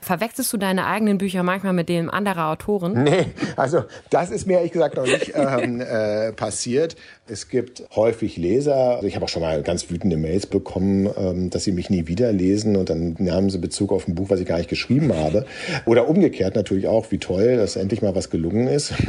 Verwechselst 0.00 0.50
du 0.50 0.56
deine 0.56 0.86
eigenen 0.86 1.18
Bücher 1.18 1.42
manchmal 1.42 1.74
mit 1.74 1.90
denen 1.90 2.08
anderer 2.08 2.48
Autoren? 2.48 3.02
Nee, 3.02 3.26
also 3.56 3.84
das 4.08 4.30
ist 4.30 4.46
mir 4.46 4.54
ehrlich 4.54 4.72
gesagt 4.72 4.96
noch 4.96 5.04
nicht 5.04 5.32
ähm, 5.34 5.82
äh, 5.82 6.32
passiert. 6.32 6.96
Es 7.28 7.48
gibt 7.48 7.84
häufig 7.94 8.36
Leser, 8.36 8.96
also 8.96 9.06
ich 9.06 9.14
habe 9.14 9.24
auch 9.24 9.28
schon 9.28 9.42
mal 9.42 9.62
ganz 9.62 9.88
wütende 9.88 10.16
Mails 10.16 10.44
bekommen, 10.46 11.08
ähm, 11.16 11.50
dass 11.50 11.62
sie 11.62 11.70
mich 11.70 11.88
nie 11.88 12.08
wieder 12.08 12.32
lesen 12.32 12.74
und 12.74 12.90
dann 12.90 13.14
nahmen 13.20 13.48
sie 13.48 13.58
Bezug 13.58 13.92
auf 13.92 14.08
ein 14.08 14.16
Buch, 14.16 14.28
was 14.28 14.40
ich 14.40 14.46
gar 14.46 14.58
nicht 14.58 14.68
geschrieben 14.68 15.14
habe. 15.14 15.46
Oder 15.86 16.08
umgekehrt 16.08 16.56
natürlich 16.56 16.88
auch, 16.88 17.12
wie 17.12 17.18
toll, 17.18 17.56
dass 17.56 17.76
endlich 17.76 18.02
mal 18.02 18.16
was 18.16 18.28
gelungen 18.30 18.66
ist. 18.66 18.92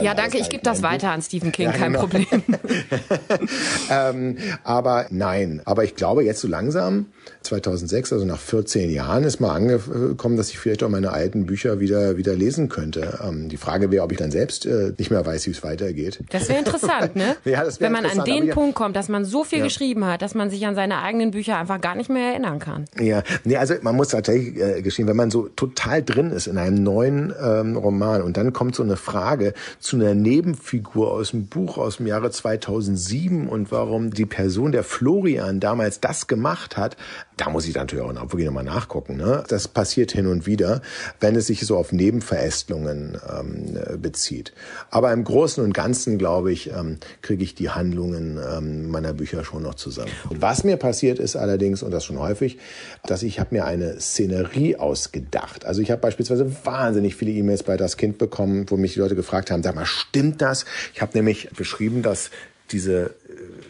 Ja, 0.00 0.14
danke, 0.14 0.38
ich 0.38 0.48
gebe 0.50 0.62
das 0.62 0.82
weiter 0.82 1.10
an 1.10 1.20
Stephen 1.20 1.50
King, 1.50 1.66
ja, 1.66 1.72
kein 1.72 1.92
genau. 1.92 2.00
Problem. 2.00 2.26
ähm, 3.90 4.36
aber 4.62 5.06
nein, 5.10 5.62
aber 5.64 5.82
ich 5.82 5.96
glaube 5.96 6.22
jetzt 6.22 6.40
so 6.40 6.48
langsam, 6.48 7.06
2006, 7.42 8.12
also 8.12 8.24
nach 8.24 8.38
14 8.38 8.90
Jahren, 8.90 9.24
ist 9.24 9.40
mal 9.40 9.54
angekommen, 9.54 10.36
dass 10.36 10.50
ich 10.50 10.58
vielleicht 10.58 10.82
auch 10.82 10.88
meine 10.88 11.12
alten 11.12 11.46
Bücher 11.46 11.80
wieder, 11.80 12.16
wieder 12.16 12.34
lesen 12.34 12.68
könnte. 12.68 13.18
Ähm, 13.26 13.48
die 13.48 13.56
Frage 13.56 13.90
wäre, 13.90 14.04
ob 14.04 14.12
ich 14.12 14.18
dann 14.18 14.30
selbst 14.30 14.66
äh, 14.66 14.92
nicht 14.98 15.10
mehr 15.10 15.24
weiß, 15.24 15.46
wie 15.46 15.50
es 15.50 15.62
weitergeht. 15.62 16.20
Das 16.30 16.48
wäre 16.48 16.58
interessant, 16.58 17.16
ne? 17.16 17.36
ja, 17.44 17.64
das 17.64 17.80
Wenn 17.80 17.92
man 17.92 18.04
an 18.06 18.24
den 18.24 18.46
ja, 18.46 18.54
Punkt 18.54 18.74
kommt, 18.74 18.96
dass 18.96 19.08
man 19.08 19.24
so 19.24 19.44
viel 19.44 19.58
ja. 19.58 19.64
geschrieben 19.64 20.04
hat, 20.04 20.22
dass 20.22 20.34
man 20.34 20.50
sich 20.50 20.66
an 20.66 20.74
seine 20.74 21.02
eigenen 21.02 21.30
Bücher 21.30 21.58
einfach 21.58 21.80
gar 21.80 21.94
nicht 21.94 22.10
mehr 22.10 22.30
erinnern 22.30 22.58
kann. 22.58 22.84
Ja, 22.98 23.22
nee, 23.44 23.56
also 23.56 23.74
man 23.82 23.96
muss 23.96 24.08
tatsächlich 24.08 24.56
äh, 24.56 24.82
geschehen, 24.82 25.06
wenn 25.06 25.16
man 25.16 25.30
so 25.30 25.48
total 25.48 26.02
drin 26.02 26.30
ist 26.30 26.46
in 26.46 26.58
einem 26.58 26.82
neuen 26.82 27.32
ähm, 27.42 27.76
Roman 27.76 28.22
und 28.22 28.36
dann 28.36 28.52
kommt 28.52 28.74
so 28.74 28.82
eine 28.82 28.96
Frage 28.96 29.54
zu 29.78 29.96
einer 29.96 30.14
Nebenfigur 30.14 31.12
aus 31.12 31.30
dem 31.30 31.46
Buch 31.46 31.78
aus 31.78 31.98
dem 31.98 32.06
Jahre 32.06 32.30
2007 32.30 33.48
und 33.48 33.72
warum 33.72 34.10
die 34.10 34.26
Person, 34.26 34.72
der 34.72 34.84
Florian 34.84 35.60
damals 35.60 36.00
das 36.00 36.26
gemacht 36.26 36.76
hat, 36.76 36.96
da 37.36 37.48
muss 37.48 37.66
ich 37.66 37.74
natürlich 37.74 38.04
auch 38.04 38.14
wirklich 38.14 38.46
nochmal 38.46 38.64
nachgucken. 38.64 39.16
Ne? 39.16 39.44
Das 39.48 39.68
passiert 39.68 40.12
hin 40.12 40.26
und 40.26 40.46
wieder, 40.46 40.82
wenn 41.20 41.36
es 41.36 41.46
sich 41.46 41.60
so 41.66 41.76
auf 41.76 41.92
Nebenverästelungen 41.92 43.18
ähm, 43.28 44.00
bezieht. 44.00 44.52
Aber 44.90 45.12
im 45.12 45.24
Großen 45.24 45.64
und 45.64 45.72
Ganzen, 45.72 46.18
glaube 46.18 46.52
ich, 46.52 46.70
ähm, 46.70 46.98
kriege 47.22 47.42
ich 47.42 47.54
die 47.54 47.70
Handlungen 47.70 48.38
ähm, 48.38 48.90
meiner 48.90 49.14
Bücher 49.14 49.44
schon 49.44 49.62
noch 49.62 49.74
zusammen. 49.74 50.10
Und 50.28 50.42
was 50.42 50.64
mir 50.64 50.76
passiert 50.76 51.18
ist 51.18 51.36
allerdings, 51.36 51.82
und 51.82 51.92
das 51.92 52.04
schon 52.04 52.18
häufig, 52.18 52.58
dass 53.06 53.22
ich 53.22 53.40
habe 53.40 53.54
mir 53.54 53.64
eine 53.64 54.00
Szenerie 54.00 54.76
ausgedacht. 54.76 55.64
Also 55.64 55.80
ich 55.80 55.90
habe 55.90 56.00
beispielsweise 56.00 56.50
wahnsinnig 56.64 57.16
viele 57.16 57.32
E-Mails 57.32 57.62
bei 57.62 57.76
Das 57.76 57.96
Kind 57.96 58.18
bekommen, 58.18 58.66
wo 58.68 58.76
mich 58.76 58.94
die 58.94 59.00
Leute 59.00 59.16
gefragt 59.16 59.50
haben, 59.50 59.62
sag 59.62 59.74
mal, 59.74 59.86
stimmt 59.86 60.42
das? 60.42 60.64
Ich 60.94 61.00
habe 61.00 61.12
nämlich 61.14 61.48
beschrieben, 61.56 62.02
dass 62.02 62.30
diese 62.70 63.14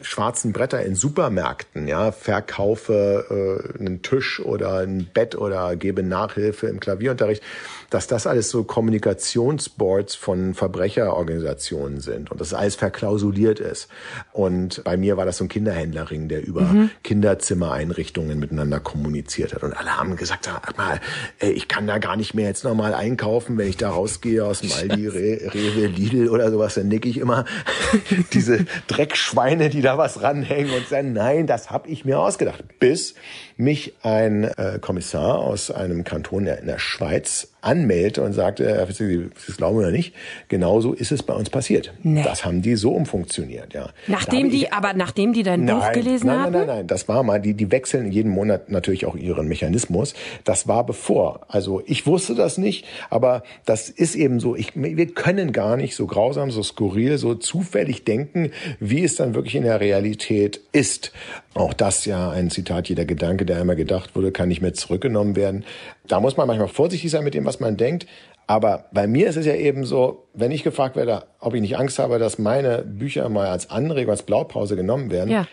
schwarzen 0.03 0.53
Bretter 0.53 0.83
in 0.83 0.95
Supermärkten, 0.95 1.89
ja, 1.89 2.13
verkaufe 2.13 3.73
äh, 3.77 3.79
einen 3.79 4.03
Tisch 4.03 4.41
oder 4.41 4.79
ein 4.79 5.09
Bett 5.13 5.37
oder 5.37 5.77
gebe 5.77 6.03
Nachhilfe 6.03 6.67
im 6.67 6.81
Klavierunterricht, 6.81 7.43
dass 7.91 8.07
das 8.07 8.27
alles 8.27 8.51
so 8.51 8.65
Kommunikationsboards 8.65 10.15
von 10.15 10.55
Verbrecherorganisationen 10.55 12.01
sind 12.01 12.31
und 12.31 12.41
das 12.41 12.55
alles 12.55 12.77
verklausuliert 12.77 13.59
ist. 13.59 13.89
Und 14.33 14.83
bei 14.85 14.97
mir 14.97 15.17
war 15.17 15.27
das 15.27 15.39
so 15.39 15.45
ein 15.45 15.49
Kinderhändlerring, 15.49 16.29
der 16.29 16.47
über 16.47 16.63
mhm. 16.63 16.91
Kinderzimmereinrichtungen 17.03 18.39
miteinander 18.39 18.79
kommuniziert 18.79 19.55
hat. 19.55 19.65
Und 19.65 19.73
alle 19.73 19.97
haben 19.97 20.17
gesagt, 20.17 20.45
sag 20.45 20.77
mal, 20.79 21.01
ey, 21.41 21.51
ich 21.51 21.67
kann 21.67 21.87
da 21.87 21.99
gar 21.99 22.17
nicht 22.17 22.35
mehr 22.35 22.47
jetzt 22.47 22.65
nochmal 22.65 22.95
einkaufen, 22.95 23.59
wenn 23.59 23.69
ich 23.69 23.77
da 23.77 23.91
rausgehe 23.91 24.45
aus 24.45 24.61
dem 24.61 24.73
Aldi, 24.73 25.09
Re 25.09 25.41
Rewe, 25.53 25.87
Lidl 25.87 26.29
oder 26.29 26.51
sowas, 26.51 26.75
dann 26.75 26.89
nick 26.89 27.07
ich 27.07 27.19
immer 27.19 27.45
diese 28.33 28.67
Dreckschweine, 28.87 29.69
die 29.69 29.83
da 29.83 29.90
was 29.99 30.23
ranhängen 30.23 30.73
und 30.73 30.89
sagen, 30.89 31.13
nein, 31.13 31.47
das 31.47 31.71
habe 31.71 31.89
ich 31.89 32.05
mir 32.05 32.19
ausgedacht. 32.19 32.65
Bis 32.79 33.15
mich 33.61 33.95
ein 34.03 34.45
äh, 34.45 34.79
Kommissar 34.81 35.39
aus 35.39 35.71
einem 35.71 36.05
Kanton 36.05 36.47
in 36.47 36.67
der 36.67 36.79
Schweiz 36.79 37.49
anmeldete 37.63 38.23
und 38.23 38.33
sagte, 38.33 38.67
Herr 38.67 38.87
Fitzek, 38.87 39.31
Sie 39.37 39.53
glauben 39.53 39.79
oder 39.79 39.91
nicht, 39.91 40.15
genauso 40.49 40.93
ist 40.93 41.13
es 41.13 41.23
bei 41.23 41.35
uns 41.35 41.51
passiert. 41.51 41.93
Nee. 42.03 42.23
Das 42.23 42.45
haben 42.45 42.63
die 42.63 42.77
so 42.77 42.93
umfunktioniert, 42.93 43.75
ja. 43.75 43.91
Nachdem 44.07 44.51
die, 44.51 44.73
aber 44.73 44.95
nachdem 44.95 45.33
die 45.33 45.43
dein 45.43 45.65
nein, 45.65 45.77
Buch 45.77 45.93
gelesen 45.93 46.29
nein, 46.29 46.39
haben? 46.39 46.53
Nein, 46.53 46.67
nein, 46.67 46.77
nein, 46.79 46.87
das 46.87 47.09
war 47.09 47.23
mal, 47.23 47.41
die, 47.41 47.55
die 47.55 47.71
wechseln 47.71 48.11
jeden 48.11 48.31
Monat 48.31 48.71
natürlich 48.71 49.07
auch 49.07 49.17
ihren 49.17 49.49
Mechanismus. 49.49 50.15
Das 50.45 50.69
war 50.69 50.87
bevor. 50.87 51.41
Also 51.49 51.83
ich 51.85 52.07
wusste 52.07 52.35
das 52.35 52.59
nicht, 52.59 52.87
aber 53.11 53.43
das 53.67 53.89
ist 53.91 54.15
eben 54.15 54.41
so, 54.41 54.57
ich, 54.57 54.73
wir 54.75 55.07
können 55.09 55.53
gar 55.53 55.77
nicht 55.77 55.95
so 55.95 56.07
grausam, 56.07 56.51
so 56.51 56.63
skurril, 56.63 57.19
so 57.19 57.35
zufällig 57.35 58.05
denken, 58.05 58.53
wie 58.79 59.05
es 59.05 59.17
dann 59.17 59.35
wirklich 59.35 59.55
in 59.55 59.65
der 59.65 59.81
Realität 59.81 60.61
ist. 60.73 61.13
Auch 61.55 61.75
das 61.75 62.05
ja 62.05 62.31
ein 62.31 62.49
Zitat, 62.49 62.89
jeder 62.89 63.05
Gedanke, 63.05 63.45
der 63.51 63.61
einmal 63.61 63.77
gedacht 63.77 64.17
wurde, 64.17 64.33
kann 64.33 64.49
nicht 64.49 64.63
mehr 64.63 64.73
zurückgenommen 64.73 65.37
werden. 65.37 65.65
Da 66.07 66.21
muss 66.21 66.37
man 66.37 66.47
manchmal 66.47 66.69
vorsichtig 66.69 67.11
sein 67.11 67.25
mit 67.25 67.35
dem, 67.35 67.45
was 67.45 67.61
man 67.61 67.77
denkt. 67.77 68.07
Aber 68.47 68.87
bei 68.93 69.07
mir 69.07 69.29
ist 69.29 69.37
es 69.37 69.47
ja 69.47 69.55
eben 69.55 69.85
so, 69.85 70.27
wenn 70.35 70.51
ich 70.51 70.65
gefragt 70.65 70.97
werde, 70.97 71.25
ob 71.39 71.55
ich 71.55 71.61
nicht 71.61 71.77
Angst 71.77 71.99
habe, 71.99 72.19
dass 72.19 72.39
meine 72.39 72.83
Bücher 72.83 73.29
mal 73.29 73.47
als 73.47 73.71
Anregung, 73.71 74.11
als 74.11 74.25
Blaupause 74.25 74.75
genommen 74.75 75.11
werden. 75.11 75.31
Ja. 75.31 75.47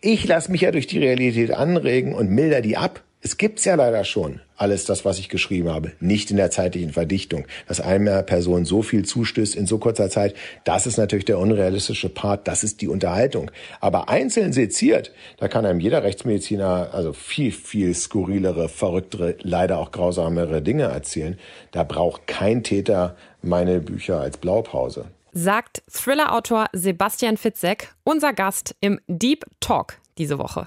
Ich 0.00 0.26
lasse 0.26 0.50
mich 0.50 0.62
ja 0.62 0.70
durch 0.70 0.86
die 0.86 0.98
Realität 0.98 1.52
anregen 1.52 2.14
und 2.14 2.28
milder 2.30 2.60
die 2.60 2.76
ab 2.76 3.02
es 3.24 3.36
gibt's 3.36 3.64
ja 3.64 3.76
leider 3.76 4.02
schon, 4.02 4.40
alles 4.56 4.84
das, 4.84 5.04
was 5.04 5.20
ich 5.20 5.28
geschrieben 5.28 5.70
habe, 5.70 5.92
nicht 6.00 6.32
in 6.32 6.36
der 6.36 6.50
zeitlichen 6.50 6.92
Verdichtung. 6.92 7.46
Dass 7.68 7.80
einer 7.80 8.24
Person 8.24 8.64
so 8.64 8.82
viel 8.82 9.04
zustößt 9.04 9.54
in 9.54 9.66
so 9.66 9.78
kurzer 9.78 10.10
Zeit, 10.10 10.34
das 10.64 10.88
ist 10.88 10.96
natürlich 10.96 11.24
der 11.24 11.38
unrealistische 11.38 12.08
Part, 12.08 12.48
das 12.48 12.64
ist 12.64 12.80
die 12.80 12.88
Unterhaltung. 12.88 13.52
Aber 13.80 14.08
einzeln 14.08 14.52
seziert, 14.52 15.12
da 15.38 15.46
kann 15.46 15.64
einem 15.64 15.78
jeder 15.78 16.02
Rechtsmediziner 16.02 16.90
also 16.92 17.12
viel, 17.12 17.52
viel 17.52 17.94
skurrilere, 17.94 18.68
verrücktere, 18.68 19.36
leider 19.42 19.78
auch 19.78 19.92
grausamere 19.92 20.60
Dinge 20.60 20.84
erzählen. 20.84 21.38
Da 21.70 21.84
braucht 21.84 22.26
kein 22.26 22.64
Täter 22.64 23.16
meine 23.40 23.80
Bücher 23.80 24.20
als 24.20 24.36
Blaupause. 24.36 25.06
Sagt 25.32 25.82
Thriller-Autor 25.88 26.66
Sebastian 26.72 27.36
Fitzek, 27.36 27.94
unser 28.02 28.32
Gast 28.32 28.74
im 28.80 29.00
Deep 29.06 29.46
Talk 29.60 29.98
diese 30.18 30.38
Woche. 30.38 30.66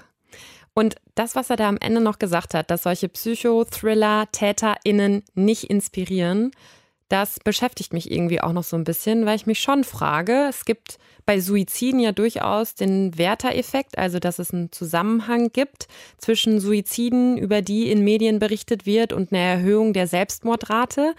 Und 0.78 0.96
das, 1.14 1.34
was 1.34 1.48
er 1.48 1.56
da 1.56 1.70
am 1.70 1.78
Ende 1.80 2.02
noch 2.02 2.18
gesagt 2.18 2.52
hat, 2.52 2.70
dass 2.70 2.82
solche 2.82 3.08
Psychothriller 3.08 4.28
TäterInnen 4.30 5.24
nicht 5.34 5.64
inspirieren, 5.64 6.50
das 7.08 7.38
beschäftigt 7.42 7.94
mich 7.94 8.10
irgendwie 8.10 8.42
auch 8.42 8.52
noch 8.52 8.62
so 8.62 8.76
ein 8.76 8.84
bisschen, 8.84 9.24
weil 9.24 9.36
ich 9.36 9.46
mich 9.46 9.60
schon 9.60 9.84
frage, 9.84 10.46
es 10.50 10.66
gibt 10.66 10.98
bei 11.24 11.40
Suiziden 11.40 11.98
ja 11.98 12.12
durchaus 12.12 12.74
den 12.74 13.16
Werter-Effekt, 13.16 13.96
also 13.96 14.18
dass 14.18 14.38
es 14.38 14.52
einen 14.52 14.70
Zusammenhang 14.70 15.50
gibt 15.50 15.88
zwischen 16.18 16.60
Suiziden, 16.60 17.38
über 17.38 17.62
die 17.62 17.90
in 17.90 18.04
Medien 18.04 18.38
berichtet 18.38 18.84
wird, 18.84 19.14
und 19.14 19.32
einer 19.32 19.40
Erhöhung 19.40 19.94
der 19.94 20.06
Selbstmordrate. 20.06 21.14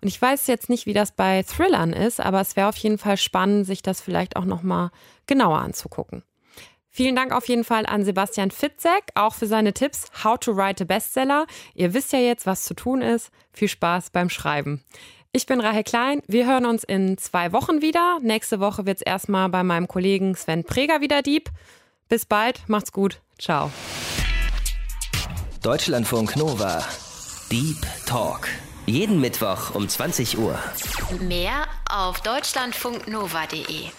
Und 0.00 0.06
ich 0.06 0.22
weiß 0.22 0.46
jetzt 0.46 0.68
nicht, 0.68 0.86
wie 0.86 0.94
das 0.94 1.10
bei 1.10 1.42
Thrillern 1.42 1.92
ist, 1.92 2.20
aber 2.20 2.40
es 2.40 2.54
wäre 2.54 2.68
auf 2.68 2.76
jeden 2.76 2.98
Fall 2.98 3.16
spannend, 3.16 3.66
sich 3.66 3.82
das 3.82 4.00
vielleicht 4.00 4.36
auch 4.36 4.44
noch 4.44 4.62
mal 4.62 4.92
genauer 5.26 5.58
anzugucken. 5.58 6.22
Vielen 6.90 7.14
Dank 7.14 7.32
auf 7.32 7.46
jeden 7.48 7.64
Fall 7.64 7.86
an 7.86 8.04
Sebastian 8.04 8.50
Fitzek, 8.50 9.04
auch 9.14 9.34
für 9.34 9.46
seine 9.46 9.72
Tipps 9.72 10.06
How 10.24 10.38
to 10.38 10.56
Write 10.56 10.84
a 10.84 10.86
Bestseller. 10.86 11.46
Ihr 11.74 11.94
wisst 11.94 12.12
ja 12.12 12.18
jetzt, 12.18 12.46
was 12.46 12.64
zu 12.64 12.74
tun 12.74 13.00
ist. 13.00 13.30
Viel 13.52 13.68
Spaß 13.68 14.10
beim 14.10 14.28
Schreiben. 14.28 14.82
Ich 15.32 15.46
bin 15.46 15.60
Rahel 15.60 15.84
Klein. 15.84 16.22
Wir 16.26 16.46
hören 16.46 16.66
uns 16.66 16.82
in 16.82 17.16
zwei 17.16 17.52
Wochen 17.52 17.80
wieder. 17.82 18.18
Nächste 18.20 18.58
Woche 18.58 18.86
wird 18.86 18.96
es 18.96 19.02
erstmal 19.02 19.48
bei 19.48 19.62
meinem 19.62 19.86
Kollegen 19.86 20.34
Sven 20.34 20.64
Preger 20.64 21.00
wieder 21.00 21.22
Dieb. 21.22 21.50
Bis 22.08 22.26
bald, 22.26 22.68
macht's 22.68 22.90
gut. 22.90 23.20
Ciao. 23.38 23.70
Deutschlandfunk 25.62 26.36
Nova. 26.36 26.84
Deep 27.52 27.86
Talk. 28.06 28.48
Jeden 28.86 29.20
Mittwoch 29.20 29.74
um 29.76 29.88
20 29.88 30.38
Uhr. 30.38 30.58
Mehr 31.20 31.68
auf 31.88 32.20
deutschlandfunknova.de. 32.22 33.90